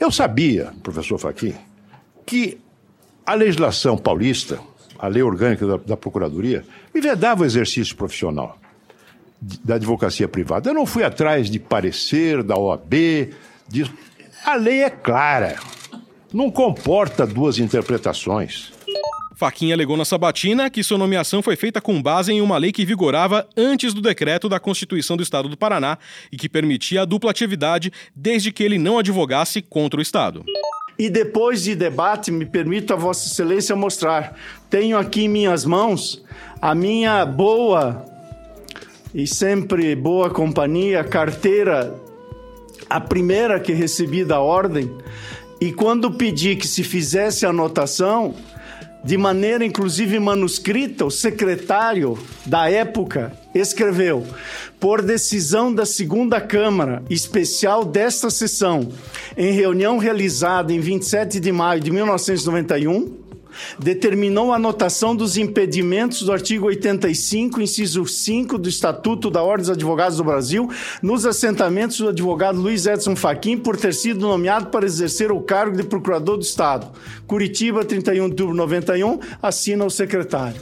Eu 0.00 0.10
sabia, 0.10 0.72
professor 0.82 1.16
Faquim, 1.16 1.54
que 2.26 2.58
a 3.24 3.34
legislação 3.34 3.96
paulista, 3.96 4.58
a 4.98 5.06
lei 5.06 5.22
orgânica 5.22 5.64
da, 5.64 5.76
da 5.76 5.96
Procuradoria, 5.96 6.64
me 6.92 7.00
vedava 7.00 7.42
o 7.42 7.46
exercício 7.46 7.94
profissional 7.94 8.58
da 9.64 9.76
advocacia 9.76 10.26
privada. 10.26 10.70
Eu 10.70 10.74
não 10.74 10.84
fui 10.84 11.04
atrás 11.04 11.48
de 11.48 11.60
parecer 11.60 12.42
da 12.42 12.58
OAB, 12.58 13.32
de... 13.68 13.90
a 14.44 14.56
lei 14.56 14.82
é 14.82 14.90
clara 14.90 15.56
não 16.32 16.50
comporta 16.50 17.26
duas 17.26 17.58
interpretações. 17.58 18.72
Faquinha 19.34 19.74
alegou 19.74 19.96
na 19.96 20.04
sabatina 20.04 20.68
que 20.68 20.82
sua 20.82 20.98
nomeação 20.98 21.40
foi 21.40 21.56
feita 21.56 21.80
com 21.80 22.02
base 22.02 22.30
em 22.30 22.42
uma 22.42 22.58
lei 22.58 22.72
que 22.72 22.84
vigorava 22.84 23.48
antes 23.56 23.94
do 23.94 24.02
decreto 24.02 24.50
da 24.50 24.60
Constituição 24.60 25.16
do 25.16 25.22
Estado 25.22 25.48
do 25.48 25.56
Paraná 25.56 25.96
e 26.30 26.36
que 26.36 26.46
permitia 26.46 27.02
a 27.02 27.04
dupla 27.06 27.30
atividade 27.30 27.90
desde 28.14 28.52
que 28.52 28.62
ele 28.62 28.78
não 28.78 28.98
advogasse 28.98 29.62
contra 29.62 29.98
o 29.98 30.02
Estado. 30.02 30.44
E 30.98 31.08
depois 31.08 31.64
de 31.64 31.74
debate, 31.74 32.30
me 32.30 32.44
permito 32.44 32.92
a 32.92 32.96
Vossa 32.96 33.26
Excelência 33.26 33.74
mostrar. 33.74 34.36
Tenho 34.68 34.98
aqui 34.98 35.22
em 35.22 35.28
minhas 35.28 35.64
mãos 35.64 36.22
a 36.60 36.74
minha 36.74 37.24
boa 37.24 38.04
e 39.14 39.26
sempre 39.26 39.96
boa 39.96 40.28
companhia, 40.28 41.02
carteira, 41.02 41.98
a 42.90 43.00
primeira 43.00 43.58
que 43.58 43.72
recebi 43.72 44.22
da 44.22 44.40
ordem, 44.40 44.94
e 45.60 45.72
quando 45.72 46.10
pedi 46.10 46.56
que 46.56 46.66
se 46.66 46.82
fizesse 46.82 47.44
anotação, 47.44 48.34
de 49.04 49.16
maneira 49.16 49.64
inclusive 49.64 50.18
manuscrita, 50.18 51.04
o 51.04 51.10
secretário 51.10 52.18
da 52.46 52.70
época 52.70 53.32
escreveu: 53.54 54.26
por 54.78 55.02
decisão 55.02 55.72
da 55.72 55.84
segunda 55.84 56.40
Câmara 56.40 57.02
especial 57.10 57.84
desta 57.84 58.30
sessão, 58.30 58.88
em 59.36 59.52
reunião 59.52 59.98
realizada 59.98 60.72
em 60.72 60.80
27 60.80 61.40
de 61.40 61.52
maio 61.52 61.80
de 61.80 61.90
1991, 61.90 63.19
determinou 63.78 64.52
a 64.52 64.56
anotação 64.56 65.14
dos 65.14 65.36
impedimentos 65.36 66.22
do 66.22 66.32
artigo 66.32 66.66
85, 66.66 67.60
inciso 67.60 68.06
5 68.06 68.58
do 68.58 68.68
Estatuto 68.68 69.30
da 69.30 69.42
Ordem 69.42 69.62
dos 69.62 69.70
Advogados 69.70 70.18
do 70.18 70.24
Brasil, 70.24 70.68
nos 71.02 71.26
assentamentos 71.26 71.98
do 71.98 72.08
advogado 72.08 72.60
Luiz 72.60 72.86
Edson 72.86 73.16
Fachin 73.16 73.58
por 73.58 73.76
ter 73.76 73.94
sido 73.94 74.20
nomeado 74.20 74.66
para 74.66 74.86
exercer 74.86 75.30
o 75.32 75.40
cargo 75.40 75.76
de 75.76 75.82
Procurador 75.82 76.36
do 76.36 76.42
Estado. 76.42 76.90
Curitiba, 77.26 77.84
31 77.84 78.14
de 78.14 78.20
outubro 78.20 78.52
de 78.52 78.58
91, 78.58 79.20
assina 79.42 79.84
o 79.84 79.90
secretário. 79.90 80.60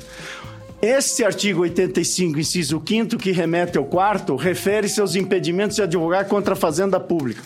Este 0.80 1.24
artigo 1.24 1.62
85, 1.62 2.38
inciso 2.38 2.80
5 2.86 3.16
que 3.18 3.32
remete 3.32 3.76
ao 3.76 3.84
quarto, 3.84 4.36
refere-se 4.36 5.00
aos 5.00 5.16
impedimentos 5.16 5.76
de 5.76 5.82
advogar 5.82 6.26
contra 6.26 6.52
a 6.52 6.56
fazenda 6.56 7.00
pública. 7.00 7.42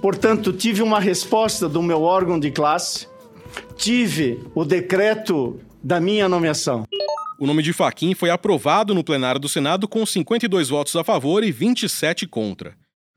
Portanto, 0.00 0.52
tive 0.52 0.82
uma 0.82 1.00
resposta 1.00 1.68
do 1.68 1.82
meu 1.82 2.02
órgão 2.02 2.38
de 2.38 2.50
classe, 2.50 3.08
tive 3.76 4.40
o 4.54 4.64
decreto 4.64 5.60
da 5.82 6.00
minha 6.00 6.28
nomeação. 6.28 6.84
O 7.38 7.46
nome 7.46 7.62
de 7.62 7.72
Faquim 7.72 8.14
foi 8.14 8.30
aprovado 8.30 8.94
no 8.94 9.04
plenário 9.04 9.40
do 9.40 9.48
Senado 9.48 9.88
com 9.88 10.06
52 10.06 10.68
votos 10.68 10.94
a 10.96 11.04
favor 11.04 11.42
e 11.42 11.50
27 11.50 12.26
contra. 12.26 12.74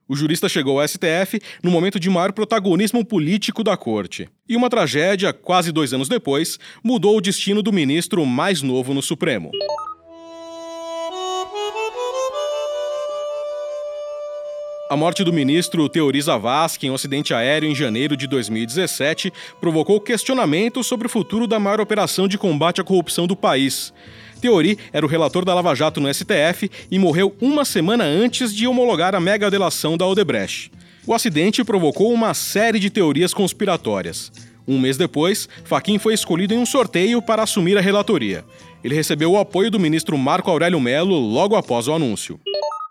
O 0.10 0.16
jurista 0.16 0.48
chegou 0.48 0.80
ao 0.80 0.88
STF 0.88 1.40
no 1.62 1.70
momento 1.70 2.00
de 2.00 2.10
maior 2.10 2.32
protagonismo 2.32 3.06
político 3.06 3.64
da 3.64 3.76
corte. 3.76 4.30
E 4.48 4.56
uma 4.56 4.70
tragédia, 4.70 5.34
quase 5.34 5.72
dois 5.72 5.94
anos 5.94 6.08
depois, 6.08 6.58
mudou 6.84 7.18
o 7.18 7.22
destino 7.22 7.62
do 7.62 7.74
ministro 7.74 8.26
mais 8.26 8.62
novo 8.62 8.94
no 8.94 9.02
Supremo. 9.02 9.52
A 14.89 14.96
morte 14.96 15.22
do 15.22 15.34
ministro 15.34 15.89
Teori 15.89 16.22
Zavascki 16.22 16.88
em 16.88 16.89
um 16.89 16.96
acidente 16.96 17.34
aéreo 17.34 17.70
em 17.70 17.75
janeiro 17.75 18.15
de 18.15 18.25
2017 18.25 19.34
provocou 19.60 20.00
questionamentos 20.00 20.88
sobre 20.88 21.08
o 21.08 21.10
futuro 21.10 21.46
da 21.46 21.60
maior 21.60 21.82
operação 21.82 22.25
de 22.25 22.38
combate 22.38 22.79
à 22.79 22.86
corrupção 22.86 23.27
do 23.27 23.36
país. 23.36 23.94
Teori 24.39 24.77
era 24.94 25.06
o 25.06 25.10
relator 25.10 25.44
da 25.44 25.53
Lava 25.53 25.75
Jato 25.75 26.00
no 26.00 26.13
STF 26.13 26.72
e 26.89 26.98
morreu 26.98 27.36
uma 27.41 27.65
semana 27.65 28.06
antes 28.06 28.56
de 28.56 28.65
homologar 28.65 29.13
a 29.13 29.20
mega 29.20 29.51
delação 29.51 29.98
da 29.98 30.08
Odebrecht. 30.08 30.72
O 31.06 31.13
acidente 31.13 31.65
provocou 31.65 32.13
uma 32.13 32.34
série 32.34 32.79
de 32.79 32.89
teorias 32.89 33.34
conspiratórias. 33.34 34.32
Um 34.65 34.79
mês 34.79 34.96
depois, 34.96 35.50
Faquim 35.65 36.00
foi 36.00 36.13
escolhido 36.13 36.53
em 36.53 36.60
um 36.60 36.65
sorteio 36.65 37.22
para 37.22 37.44
assumir 37.44 37.77
a 37.77 37.82
relatoria. 37.82 38.46
Ele 38.82 38.96
recebeu 38.96 39.34
o 39.34 39.38
apoio 39.38 39.70
do 39.70 39.79
ministro 39.79 40.17
Marco 40.17 40.50
Aurélio 40.50 40.79
Melo 40.79 41.17
logo 41.17 41.58
após 41.58 41.89
o 41.89 41.94
anúncio. 41.94 42.39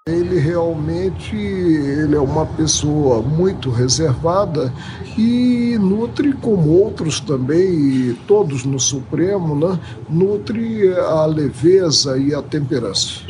Ele 0.09 0.39
realmente 0.39 1.35
ele 1.35 2.15
é 2.15 2.21
uma 2.21 2.47
pessoa 2.47 3.21
muito 3.21 3.71
reservada 3.71 4.73
e 5.19 5.77
nutre, 5.81 6.33
como 6.35 6.71
outros 6.71 7.19
também, 7.19 8.17
todos 8.25 8.65
no 8.65 8.79
Supremo, 8.79 9.59
né, 9.59 9.81
nutre 10.09 10.95
a 10.95 11.27
leveza 11.27 12.17
e 12.19 12.33
a 12.33 12.41
temperança. 12.41 13.23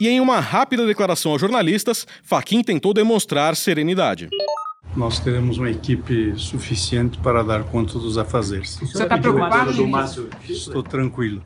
E 0.00 0.08
em 0.08 0.20
uma 0.20 0.40
rápida 0.40 0.84
declaração 0.84 1.30
aos 1.30 1.40
jornalistas, 1.40 2.04
Faquim 2.24 2.64
tentou 2.64 2.92
demonstrar 2.92 3.54
serenidade. 3.54 4.28
Nós 4.96 5.20
teremos 5.20 5.58
uma 5.58 5.70
equipe 5.70 6.34
suficiente 6.36 7.16
para 7.18 7.44
dar 7.44 7.62
conta 7.62 7.96
dos 7.96 8.18
afazeres. 8.18 8.76
Você 8.80 9.04
está 9.04 9.16
preocupado? 9.16 9.70
Estou 10.48 10.82
tranquilo. 10.82 11.44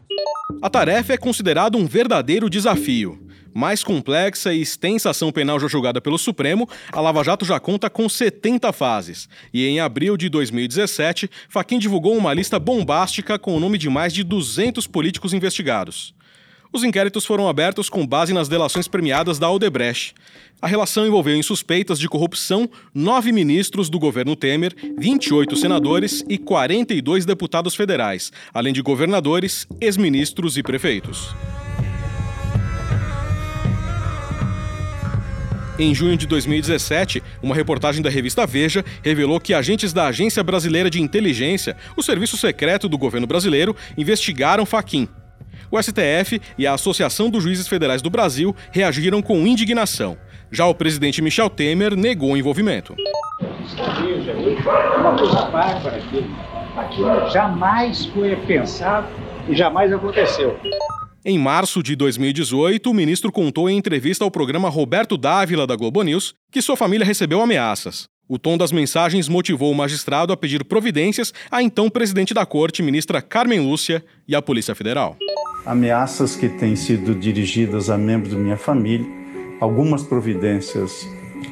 A 0.63 0.71
tarefa 0.71 1.13
é 1.13 1.19
considerada 1.19 1.77
um 1.77 1.87
verdadeiro 1.87 2.49
desafio 2.49 3.28
mais 3.59 3.83
complexa 3.83 4.55
e 4.55 4.63
extensa 4.63 5.11
ação 5.11 5.33
penal 5.33 5.59
já 5.59 5.67
julgada 5.67 6.01
pelo 6.01 6.17
Supremo, 6.17 6.69
a 6.93 7.01
Lava 7.01 7.25
Jato 7.25 7.45
já 7.45 7.59
conta 7.59 7.91
com 7.91 8.09
70 8.09 8.73
fases. 8.73 9.29
E 9.53 9.67
em 9.67 9.81
abril 9.81 10.17
de 10.17 10.29
2017, 10.29 11.29
Faquin 11.49 11.81
divulgou 11.81 12.17
uma 12.17 12.33
lista 12.33 12.57
bombástica 12.61 13.37
com 13.37 13.57
o 13.57 13.61
nome 13.61 13.77
de 13.77 13.91
mais 13.91 14.13
de 14.15 14.23
200 14.23 14.87
políticos 14.87 15.35
investigados. 15.35 16.15
Os 16.73 16.85
inquéritos 16.85 17.27
foram 17.27 17.49
abertos 17.49 17.89
com 17.89 18.07
base 18.07 18.33
nas 18.33 18.49
delações 18.49 18.87
premiadas 18.87 19.39
da 19.39 19.51
Odebrecht. 19.51 20.15
A 20.63 20.69
relação 20.69 21.07
envolveu 21.07 21.35
em 21.35 21.43
suspeitas 21.43 21.99
de 21.99 22.09
corrupção 22.09 22.69
nove 22.95 23.33
ministros 23.33 23.89
do 23.89 23.99
governo 23.99 24.37
Temer, 24.37 24.73
28 24.99 25.57
senadores 25.57 26.25
e 26.29 26.39
42 26.39 27.25
deputados 27.25 27.75
federais, 27.75 28.31
além 28.55 28.73
de 28.73 28.83
governadores, 28.83 29.67
ex-ministros 29.81 30.57
e 30.57 30.63
prefeitos. 30.63 31.35
Em 35.79 35.95
junho 35.95 36.17
de 36.17 36.27
2017, 36.27 37.23
uma 37.41 37.55
reportagem 37.55 38.03
da 38.03 38.11
revista 38.11 38.45
Veja 38.45 38.85
revelou 39.01 39.39
que 39.39 39.55
agentes 39.55 39.93
da 39.93 40.09
Agência 40.09 40.43
Brasileira 40.43 40.91
de 40.91 41.01
Inteligência, 41.01 41.77
o 41.97 42.03
serviço 42.03 42.37
secreto 42.37 42.89
do 42.89 42.99
governo 42.99 43.29
brasileiro, 43.29 43.77
investigaram 43.97 44.67
Faquim. 44.67 45.09
O 45.71 45.81
STF 45.81 46.41
e 46.59 46.67
a 46.67 46.75
Associação 46.75 47.31
dos 47.31 47.45
Juízes 47.45 47.69
Federais 47.69 48.03
do 48.03 48.11
Brasil 48.11 48.57
reagiram 48.73 49.23
com 49.23 49.47
indignação. 49.47 50.19
Já 50.51 50.67
o 50.67 50.75
presidente 50.75 51.23
Michel 51.23 51.49
Temer 51.49 51.95
negou 51.95 52.33
o 52.33 52.37
envolvimento. 52.37 52.97
Uma 54.99 55.17
coisa 55.17 55.43
bárbara 55.43 55.97
aquilo. 55.97 56.27
Aquilo 56.77 57.31
jamais 57.31 58.07
foi 58.07 58.35
pensado 58.35 59.07
e 59.49 59.55
jamais 59.55 59.93
aconteceu. 59.93 60.59
Em 61.25 61.37
março 61.37 61.83
de 61.83 61.97
2018, 61.97 62.89
o 62.89 62.95
ministro 62.95 63.33
contou 63.33 63.69
em 63.69 63.77
entrevista 63.77 64.25
ao 64.25 64.31
programa 64.31 64.69
Roberto 64.69 65.19
Dávila 65.19 65.67
da 65.67 65.75
Globo 65.75 66.03
News 66.05 66.33
que 66.51 66.63
sua 66.63 66.77
família 66.77 67.05
recebeu 67.05 67.41
ameaças. 67.41 68.07
O 68.29 68.39
tom 68.39 68.57
das 68.57 68.71
mensagens 68.71 69.29
motivou 69.29 69.73
o 69.73 69.75
magistrado 69.75 70.33
a 70.33 70.37
pedir 70.37 70.65
providências 70.65 71.35
à 71.51 71.61
então 71.61 71.91
presidente 71.91 72.33
da 72.33 72.47
corte, 72.47 72.83
ministra 72.85 73.21
Carmen 73.21 73.59
Lúcia, 73.59 74.05
e 74.29 74.37
à 74.37 74.41
Polícia 74.41 74.77
Federal. 74.77 75.17
Ameaças 75.67 76.37
que 76.37 76.49
têm 76.49 76.77
sido 76.77 77.15
dirigidas 77.15 77.91
a 77.91 77.99
membros 77.99 78.33
da 78.33 78.39
minha 78.39 78.57
família, 78.57 79.07
algumas 79.61 80.05
providências 80.05 81.05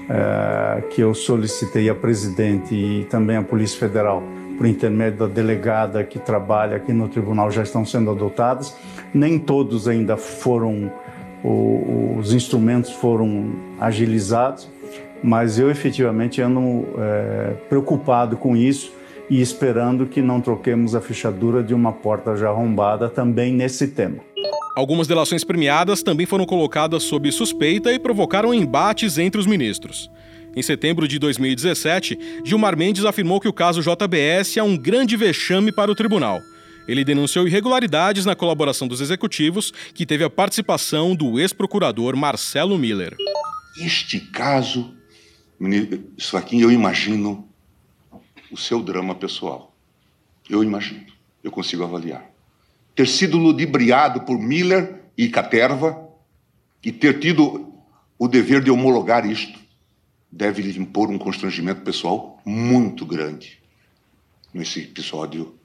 é, 0.08 0.82
que 0.90 1.00
eu 1.00 1.12
solicitei 1.12 1.90
à 1.90 1.94
presidente 1.94 2.72
e 2.72 3.04
também 3.06 3.36
à 3.36 3.42
Polícia 3.42 3.80
Federal 3.80 4.22
por 4.56 4.66
intermédio 4.66 5.20
da 5.20 5.26
delegada 5.26 6.02
que 6.02 6.18
trabalha 6.18 6.76
aqui 6.76 6.92
no 6.92 7.08
tribunal, 7.08 7.50
já 7.50 7.62
estão 7.62 7.84
sendo 7.84 8.10
adotadas. 8.10 8.74
Nem 9.16 9.38
todos 9.38 9.88
ainda 9.88 10.18
foram, 10.18 10.92
os 11.42 12.34
instrumentos 12.34 12.90
foram 12.90 13.50
agilizados, 13.80 14.68
mas 15.22 15.58
eu 15.58 15.70
efetivamente 15.70 16.42
ando 16.42 16.86
é, 16.98 17.54
preocupado 17.66 18.36
com 18.36 18.54
isso 18.54 18.92
e 19.30 19.40
esperando 19.40 20.04
que 20.04 20.20
não 20.20 20.38
troquemos 20.38 20.94
a 20.94 21.00
fechadura 21.00 21.62
de 21.62 21.72
uma 21.72 21.92
porta 21.92 22.36
já 22.36 22.50
arrombada 22.50 23.08
também 23.08 23.54
nesse 23.54 23.88
tema. 23.88 24.18
Algumas 24.76 25.06
delações 25.06 25.42
premiadas 25.42 26.02
também 26.02 26.26
foram 26.26 26.44
colocadas 26.44 27.04
sob 27.04 27.32
suspeita 27.32 27.90
e 27.94 27.98
provocaram 27.98 28.52
embates 28.52 29.16
entre 29.16 29.40
os 29.40 29.46
ministros. 29.46 30.10
Em 30.54 30.60
setembro 30.60 31.08
de 31.08 31.18
2017, 31.18 32.42
Gilmar 32.44 32.76
Mendes 32.76 33.06
afirmou 33.06 33.40
que 33.40 33.48
o 33.48 33.52
caso 33.52 33.80
JBS 33.80 34.58
é 34.58 34.62
um 34.62 34.76
grande 34.76 35.16
vexame 35.16 35.72
para 35.72 35.90
o 35.90 35.94
tribunal. 35.94 36.40
Ele 36.88 37.04
denunciou 37.04 37.46
irregularidades 37.46 38.24
na 38.24 38.36
colaboração 38.36 38.86
dos 38.86 39.00
executivos, 39.00 39.72
que 39.94 40.06
teve 40.06 40.24
a 40.24 40.30
participação 40.30 41.14
do 41.14 41.40
ex-procurador 41.40 42.16
Marcelo 42.16 42.78
Miller. 42.78 43.16
Este 43.78 44.20
caso, 44.20 44.94
isso 46.16 46.36
aqui 46.36 46.60
eu 46.60 46.70
imagino 46.70 47.48
o 48.50 48.56
seu 48.56 48.82
drama 48.82 49.14
pessoal. 49.14 49.74
Eu 50.48 50.62
imagino, 50.62 51.04
eu 51.42 51.50
consigo 51.50 51.82
avaliar. 51.82 52.30
Ter 52.94 53.08
sido 53.08 53.36
ludibriado 53.36 54.22
por 54.22 54.38
Miller 54.38 55.02
e 55.18 55.28
Caterva 55.28 56.08
e 56.82 56.92
ter 56.92 57.18
tido 57.18 57.72
o 58.18 58.28
dever 58.28 58.62
de 58.62 58.70
homologar 58.70 59.28
isto 59.28 59.58
deve 60.30 60.62
lhe 60.62 60.78
impor 60.78 61.10
um 61.10 61.18
constrangimento 61.18 61.82
pessoal 61.82 62.40
muito 62.44 63.04
grande 63.04 63.58
nesse 64.52 64.80
episódio 64.80 65.58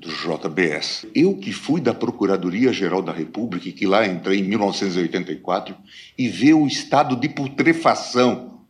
do 0.00 0.08
JBS. 0.08 1.06
Eu 1.14 1.36
que 1.36 1.52
fui 1.52 1.78
da 1.78 1.92
Procuradoria-Geral 1.92 3.02
da 3.02 3.12
República 3.12 3.68
e 3.68 3.72
que 3.72 3.86
lá 3.86 4.06
entrei 4.06 4.40
em 4.40 4.44
1984 4.44 5.76
e 6.16 6.26
ver 6.26 6.54
o 6.54 6.66
estado 6.66 7.14
de 7.14 7.28
putrefação, 7.28 8.62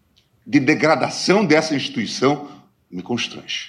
de 0.44 0.58
degradação 0.58 1.44
dessa 1.46 1.74
instituição 1.76 2.48
me 2.90 3.00
constrange. 3.00 3.68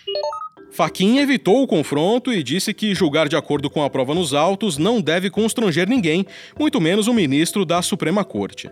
Faquin 0.71 1.19
evitou 1.19 1.61
o 1.61 1.67
confronto 1.67 2.33
e 2.33 2.41
disse 2.41 2.73
que 2.73 2.95
julgar 2.95 3.27
de 3.27 3.35
acordo 3.35 3.69
com 3.69 3.83
a 3.83 3.89
prova 3.89 4.15
nos 4.15 4.33
autos 4.33 4.79
não 4.79 4.99
deve 4.99 5.29
constranger 5.29 5.87
ninguém, 5.87 6.25
muito 6.57 6.81
menos 6.81 7.07
o 7.07 7.13
ministro 7.13 7.63
da 7.63 7.81
Suprema 7.83 8.23
Corte. 8.23 8.71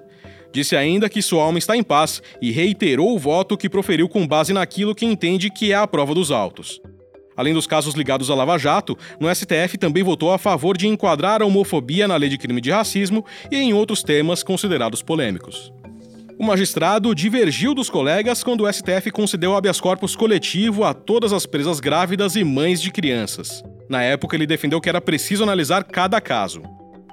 Disse 0.52 0.76
ainda 0.76 1.10
que 1.10 1.22
sua 1.22 1.44
alma 1.44 1.60
está 1.60 1.78
em 1.78 1.84
paz 1.84 2.24
e 2.42 2.50
reiterou 2.52 3.14
o 3.14 3.20
voto 3.20 3.56
que 3.56 3.70
proferiu 3.70 4.10
com 4.10 4.26
base 4.26 4.52
naquilo 4.52 4.96
que 4.96 5.06
entende 5.06 5.52
que 5.52 5.72
é 5.72 5.76
a 5.76 5.86
prova 5.86 6.16
dos 6.16 6.32
autos. 6.32 6.82
Além 7.40 7.54
dos 7.54 7.66
casos 7.66 7.94
ligados 7.94 8.30
à 8.30 8.36
Lava 8.36 8.58
Jato, 8.58 8.98
no 9.18 9.34
STF 9.34 9.78
também 9.78 10.04
votou 10.04 10.34
a 10.34 10.38
favor 10.38 10.76
de 10.76 10.90
enquadrar 10.90 11.42
a 11.42 11.46
homofobia 11.46 12.06
na 12.06 12.18
lei 12.18 12.28
de 12.28 12.38
crime 12.38 12.60
de 12.60 12.70
racismo 12.70 13.26
e 13.50 13.56
em 13.56 13.72
outros 13.72 14.04
temas 14.04 14.44
considerados 14.44 15.02
polêmicos. 15.02 15.72
O 16.38 16.44
magistrado 16.44 17.16
divergiu 17.16 17.74
dos 17.74 17.90
colegas 17.90 18.44
quando 18.44 18.66
o 18.66 18.74
STF 18.74 19.10
concedeu 19.12 19.56
habeas 19.56 19.80
corpus 19.80 20.18
coletivo 20.18 20.84
a 20.84 20.94
todas 20.94 21.32
as 21.32 21.46
presas 21.46 21.80
grávidas 21.80 22.36
e 22.36 22.44
mães 22.44 22.82
de 22.82 22.92
crianças. 22.92 23.64
Na 23.88 24.04
época, 24.04 24.36
ele 24.36 24.46
defendeu 24.46 24.82
que 24.82 24.90
era 24.90 25.00
preciso 25.00 25.42
analisar 25.42 25.86
cada 25.86 26.20
caso. 26.20 26.62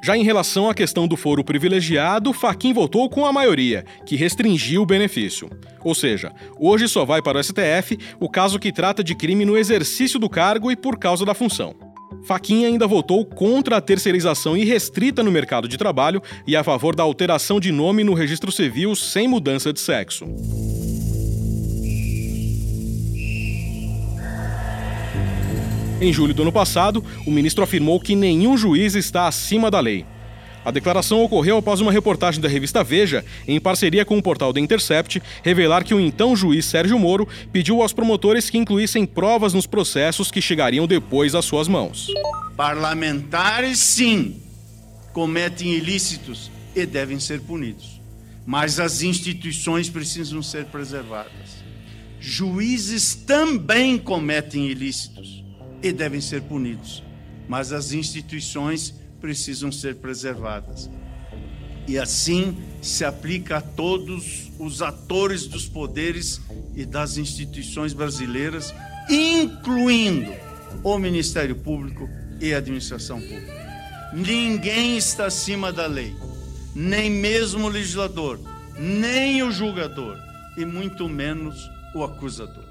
Já 0.06 0.16
em 0.16 0.22
relação 0.22 0.70
à 0.70 0.72
questão 0.72 1.08
do 1.08 1.16
foro 1.16 1.42
privilegiado, 1.42 2.32
Faquin 2.32 2.72
votou 2.72 3.10
com 3.10 3.26
a 3.26 3.32
maioria, 3.32 3.84
que 4.06 4.14
restringiu 4.14 4.82
o 4.82 4.86
benefício. 4.86 5.50
Ou 5.82 5.96
seja, 5.96 6.30
hoje 6.60 6.86
só 6.86 7.04
vai 7.04 7.20
para 7.20 7.38
o 7.38 7.42
STF 7.42 7.98
o 8.20 8.28
caso 8.28 8.60
que 8.60 8.70
trata 8.70 9.02
de 9.02 9.16
crime 9.16 9.44
no 9.44 9.58
exercício 9.58 10.20
do 10.20 10.30
cargo 10.30 10.70
e 10.70 10.76
por 10.76 10.96
causa 10.96 11.24
da 11.24 11.34
função. 11.34 11.74
Faquin 12.22 12.66
ainda 12.66 12.86
votou 12.86 13.26
contra 13.26 13.78
a 13.78 13.80
terceirização 13.80 14.56
irrestrita 14.56 15.24
no 15.24 15.32
mercado 15.32 15.66
de 15.66 15.76
trabalho 15.76 16.22
e 16.46 16.54
a 16.54 16.62
favor 16.62 16.94
da 16.94 17.02
alteração 17.02 17.58
de 17.58 17.72
nome 17.72 18.04
no 18.04 18.14
registro 18.14 18.52
civil 18.52 18.94
sem 18.94 19.26
mudança 19.26 19.72
de 19.72 19.80
sexo. 19.80 20.24
Em 25.98 26.12
julho 26.12 26.34
do 26.34 26.42
ano 26.42 26.52
passado, 26.52 27.02
o 27.26 27.30
ministro 27.30 27.64
afirmou 27.64 27.98
que 27.98 28.14
nenhum 28.14 28.54
juiz 28.54 28.94
está 28.94 29.26
acima 29.26 29.70
da 29.70 29.80
lei. 29.80 30.04
A 30.62 30.70
declaração 30.70 31.22
ocorreu 31.22 31.56
após 31.56 31.80
uma 31.80 31.90
reportagem 31.90 32.38
da 32.38 32.48
revista 32.48 32.84
Veja, 32.84 33.24
em 33.48 33.58
parceria 33.58 34.04
com 34.04 34.18
o 34.18 34.22
portal 34.22 34.52
The 34.52 34.60
Intercept, 34.60 35.22
revelar 35.42 35.84
que 35.84 35.94
o 35.94 36.00
então 36.00 36.36
juiz 36.36 36.66
Sérgio 36.66 36.98
Moro 36.98 37.26
pediu 37.50 37.80
aos 37.80 37.94
promotores 37.94 38.50
que 38.50 38.58
incluíssem 38.58 39.06
provas 39.06 39.54
nos 39.54 39.66
processos 39.66 40.30
que 40.30 40.42
chegariam 40.42 40.86
depois 40.86 41.34
às 41.34 41.46
suas 41.46 41.66
mãos. 41.66 42.08
Parlamentares, 42.54 43.78
sim, 43.78 44.42
cometem 45.14 45.72
ilícitos 45.72 46.50
e 46.74 46.84
devem 46.84 47.18
ser 47.18 47.40
punidos. 47.40 48.02
Mas 48.44 48.78
as 48.78 49.00
instituições 49.00 49.88
precisam 49.88 50.42
ser 50.42 50.66
preservadas. 50.66 51.64
Juízes 52.20 53.14
também 53.14 53.96
cometem 53.96 54.66
ilícitos 54.66 55.45
e 55.82 55.92
devem 55.92 56.20
ser 56.20 56.42
punidos. 56.42 57.02
Mas 57.48 57.72
as 57.72 57.92
instituições 57.92 58.94
precisam 59.20 59.70
ser 59.70 59.96
preservadas. 59.96 60.90
E 61.86 61.98
assim 61.98 62.56
se 62.82 63.04
aplica 63.04 63.58
a 63.58 63.60
todos 63.60 64.50
os 64.58 64.82
atores 64.82 65.46
dos 65.46 65.68
poderes 65.68 66.40
e 66.74 66.84
das 66.84 67.16
instituições 67.16 67.92
brasileiras, 67.92 68.74
incluindo 69.08 70.32
o 70.82 70.98
Ministério 70.98 71.54
Público 71.54 72.08
e 72.40 72.52
a 72.52 72.58
administração 72.58 73.20
pública. 73.20 73.66
Ninguém 74.12 74.96
está 74.96 75.26
acima 75.26 75.72
da 75.72 75.86
lei, 75.86 76.14
nem 76.74 77.10
mesmo 77.10 77.66
o 77.66 77.70
legislador, 77.70 78.40
nem 78.78 79.42
o 79.42 79.50
julgador, 79.50 80.16
e 80.56 80.64
muito 80.64 81.08
menos 81.08 81.70
o 81.94 82.02
acusador. 82.02 82.64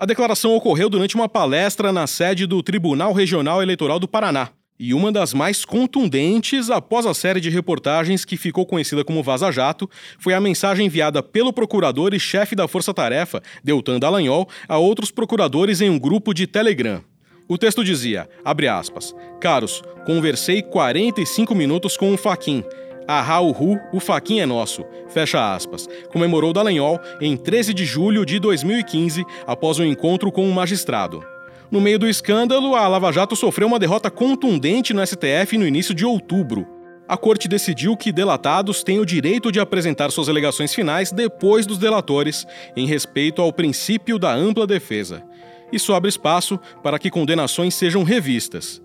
A 0.00 0.06
declaração 0.06 0.54
ocorreu 0.54 0.88
durante 0.88 1.14
uma 1.14 1.28
palestra 1.28 1.92
na 1.92 2.06
sede 2.06 2.46
do 2.46 2.62
Tribunal 2.62 3.12
Regional 3.12 3.62
Eleitoral 3.62 3.98
do 3.98 4.08
Paraná 4.08 4.50
e 4.78 4.92
uma 4.92 5.12
das 5.12 5.32
mais 5.32 5.64
contundentes 5.64 6.68
após 6.68 7.06
a 7.06 7.14
série 7.14 7.40
de 7.40 7.48
reportagens 7.48 8.24
que 8.24 8.36
ficou 8.36 8.66
conhecida 8.66 9.04
como 9.04 9.22
Vaza 9.22 9.50
Jato 9.52 9.88
foi 10.18 10.34
a 10.34 10.40
mensagem 10.40 10.86
enviada 10.86 11.22
pelo 11.22 11.52
procurador 11.52 12.12
e 12.12 12.20
chefe 12.20 12.56
da 12.56 12.66
Força 12.66 12.92
Tarefa, 12.92 13.42
Deltan 13.62 13.98
Dallagnol, 14.00 14.48
a 14.68 14.78
outros 14.78 15.10
procuradores 15.10 15.80
em 15.80 15.88
um 15.88 15.98
grupo 15.98 16.34
de 16.34 16.46
Telegram. 16.46 17.02
O 17.46 17.58
texto 17.58 17.84
dizia, 17.84 18.28
abre 18.44 18.66
aspas, 18.66 19.14
Caros, 19.40 19.82
conversei 20.06 20.62
45 20.62 21.54
minutos 21.54 21.96
com 21.96 22.12
o 22.12 22.16
Faquin. 22.16 22.64
Ahá 23.06 23.40
uhu, 23.40 23.78
o 23.92 24.00
Faquin 24.00 24.40
é 24.40 24.46
nosso. 24.46 24.84
Fecha 25.08 25.54
aspas. 25.54 25.86
Comemorou 26.10 26.52
Dallagnol 26.52 26.98
em 27.20 27.36
13 27.36 27.74
de 27.74 27.84
julho 27.84 28.24
de 28.24 28.38
2015, 28.38 29.24
após 29.46 29.78
um 29.78 29.84
encontro 29.84 30.32
com 30.32 30.46
um 30.46 30.52
magistrado. 30.52 31.22
No 31.70 31.80
meio 31.80 31.98
do 31.98 32.08
escândalo, 32.08 32.74
a 32.74 32.88
Lava 32.88 33.12
Jato 33.12 33.36
sofreu 33.36 33.66
uma 33.66 33.78
derrota 33.78 34.10
contundente 34.10 34.94
no 34.94 35.06
STF 35.06 35.58
no 35.58 35.66
início 35.66 35.94
de 35.94 36.06
outubro. 36.06 36.66
A 37.06 37.18
corte 37.18 37.46
decidiu 37.46 37.94
que 37.96 38.10
delatados 38.10 38.82
têm 38.82 38.98
o 38.98 39.04
direito 39.04 39.52
de 39.52 39.60
apresentar 39.60 40.10
suas 40.10 40.28
alegações 40.30 40.74
finais 40.74 41.12
depois 41.12 41.66
dos 41.66 41.76
delatores, 41.76 42.46
em 42.74 42.86
respeito 42.86 43.42
ao 43.42 43.52
princípio 43.52 44.18
da 44.18 44.32
ampla 44.32 44.66
defesa. 44.66 45.22
Isso 45.70 45.92
abre 45.92 46.08
espaço 46.08 46.58
para 46.82 46.98
que 46.98 47.10
condenações 47.10 47.74
sejam 47.74 48.02
revistas. 48.02 48.80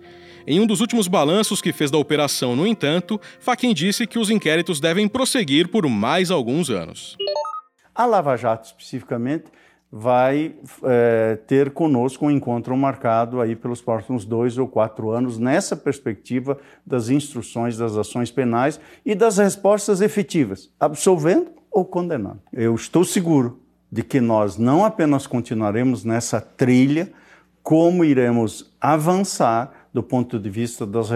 Em 0.48 0.60
um 0.60 0.66
dos 0.66 0.82
últimos 0.82 1.08
balanços 1.08 1.62
que 1.62 1.74
fez 1.74 1.92
da 1.92 1.98
operação, 1.98 2.56
no 2.56 2.66
entanto, 2.66 3.20
Faquin 3.40 3.74
disse 3.74 4.08
que 4.08 4.20
os 4.20 4.30
inquéritos 4.30 4.80
devem 4.80 5.08
prosseguir 5.08 5.68
por 5.68 5.88
mais 5.88 6.32
alguns 6.32 6.70
anos. 6.70 7.18
A 7.94 8.06
Lava 8.06 8.36
Jato, 8.38 8.68
especificamente, 8.68 9.46
vai 9.92 10.54
é, 10.84 11.38
ter 11.48 11.72
conosco 11.72 12.26
um 12.26 12.32
encontro 12.32 12.78
marcado 12.78 13.42
aí 13.42 13.56
pelos 13.56 13.82
próximos 13.82 14.24
dois 14.24 14.58
ou 14.58 14.68
quatro 14.68 15.10
anos 15.10 15.40
nessa 15.40 15.76
perspectiva 15.76 16.60
das 16.86 17.10
instruções 17.10 17.78
das 17.78 17.98
ações 17.98 18.30
penais 18.30 18.80
e 19.04 19.16
das 19.16 19.38
respostas 19.38 20.00
efetivas, 20.00 20.70
absolvendo 20.80 21.48
ou 21.72 21.84
condenando. 21.84 22.40
Eu 22.54 22.76
estou 22.76 23.04
seguro 23.04 23.60
de 23.92 24.04
que 24.04 24.22
nós 24.22 24.58
não 24.58 24.86
apenas 24.86 25.26
continuaremos 25.26 26.06
nessa 26.06 26.40
trilha, 26.40 27.12
como 27.64 28.06
iremos 28.06 28.72
avançar 28.80 29.79
do 29.94 30.04
ponto 30.04 30.40
de 30.40 30.50
vista 30.50 30.86
das, 30.86 31.10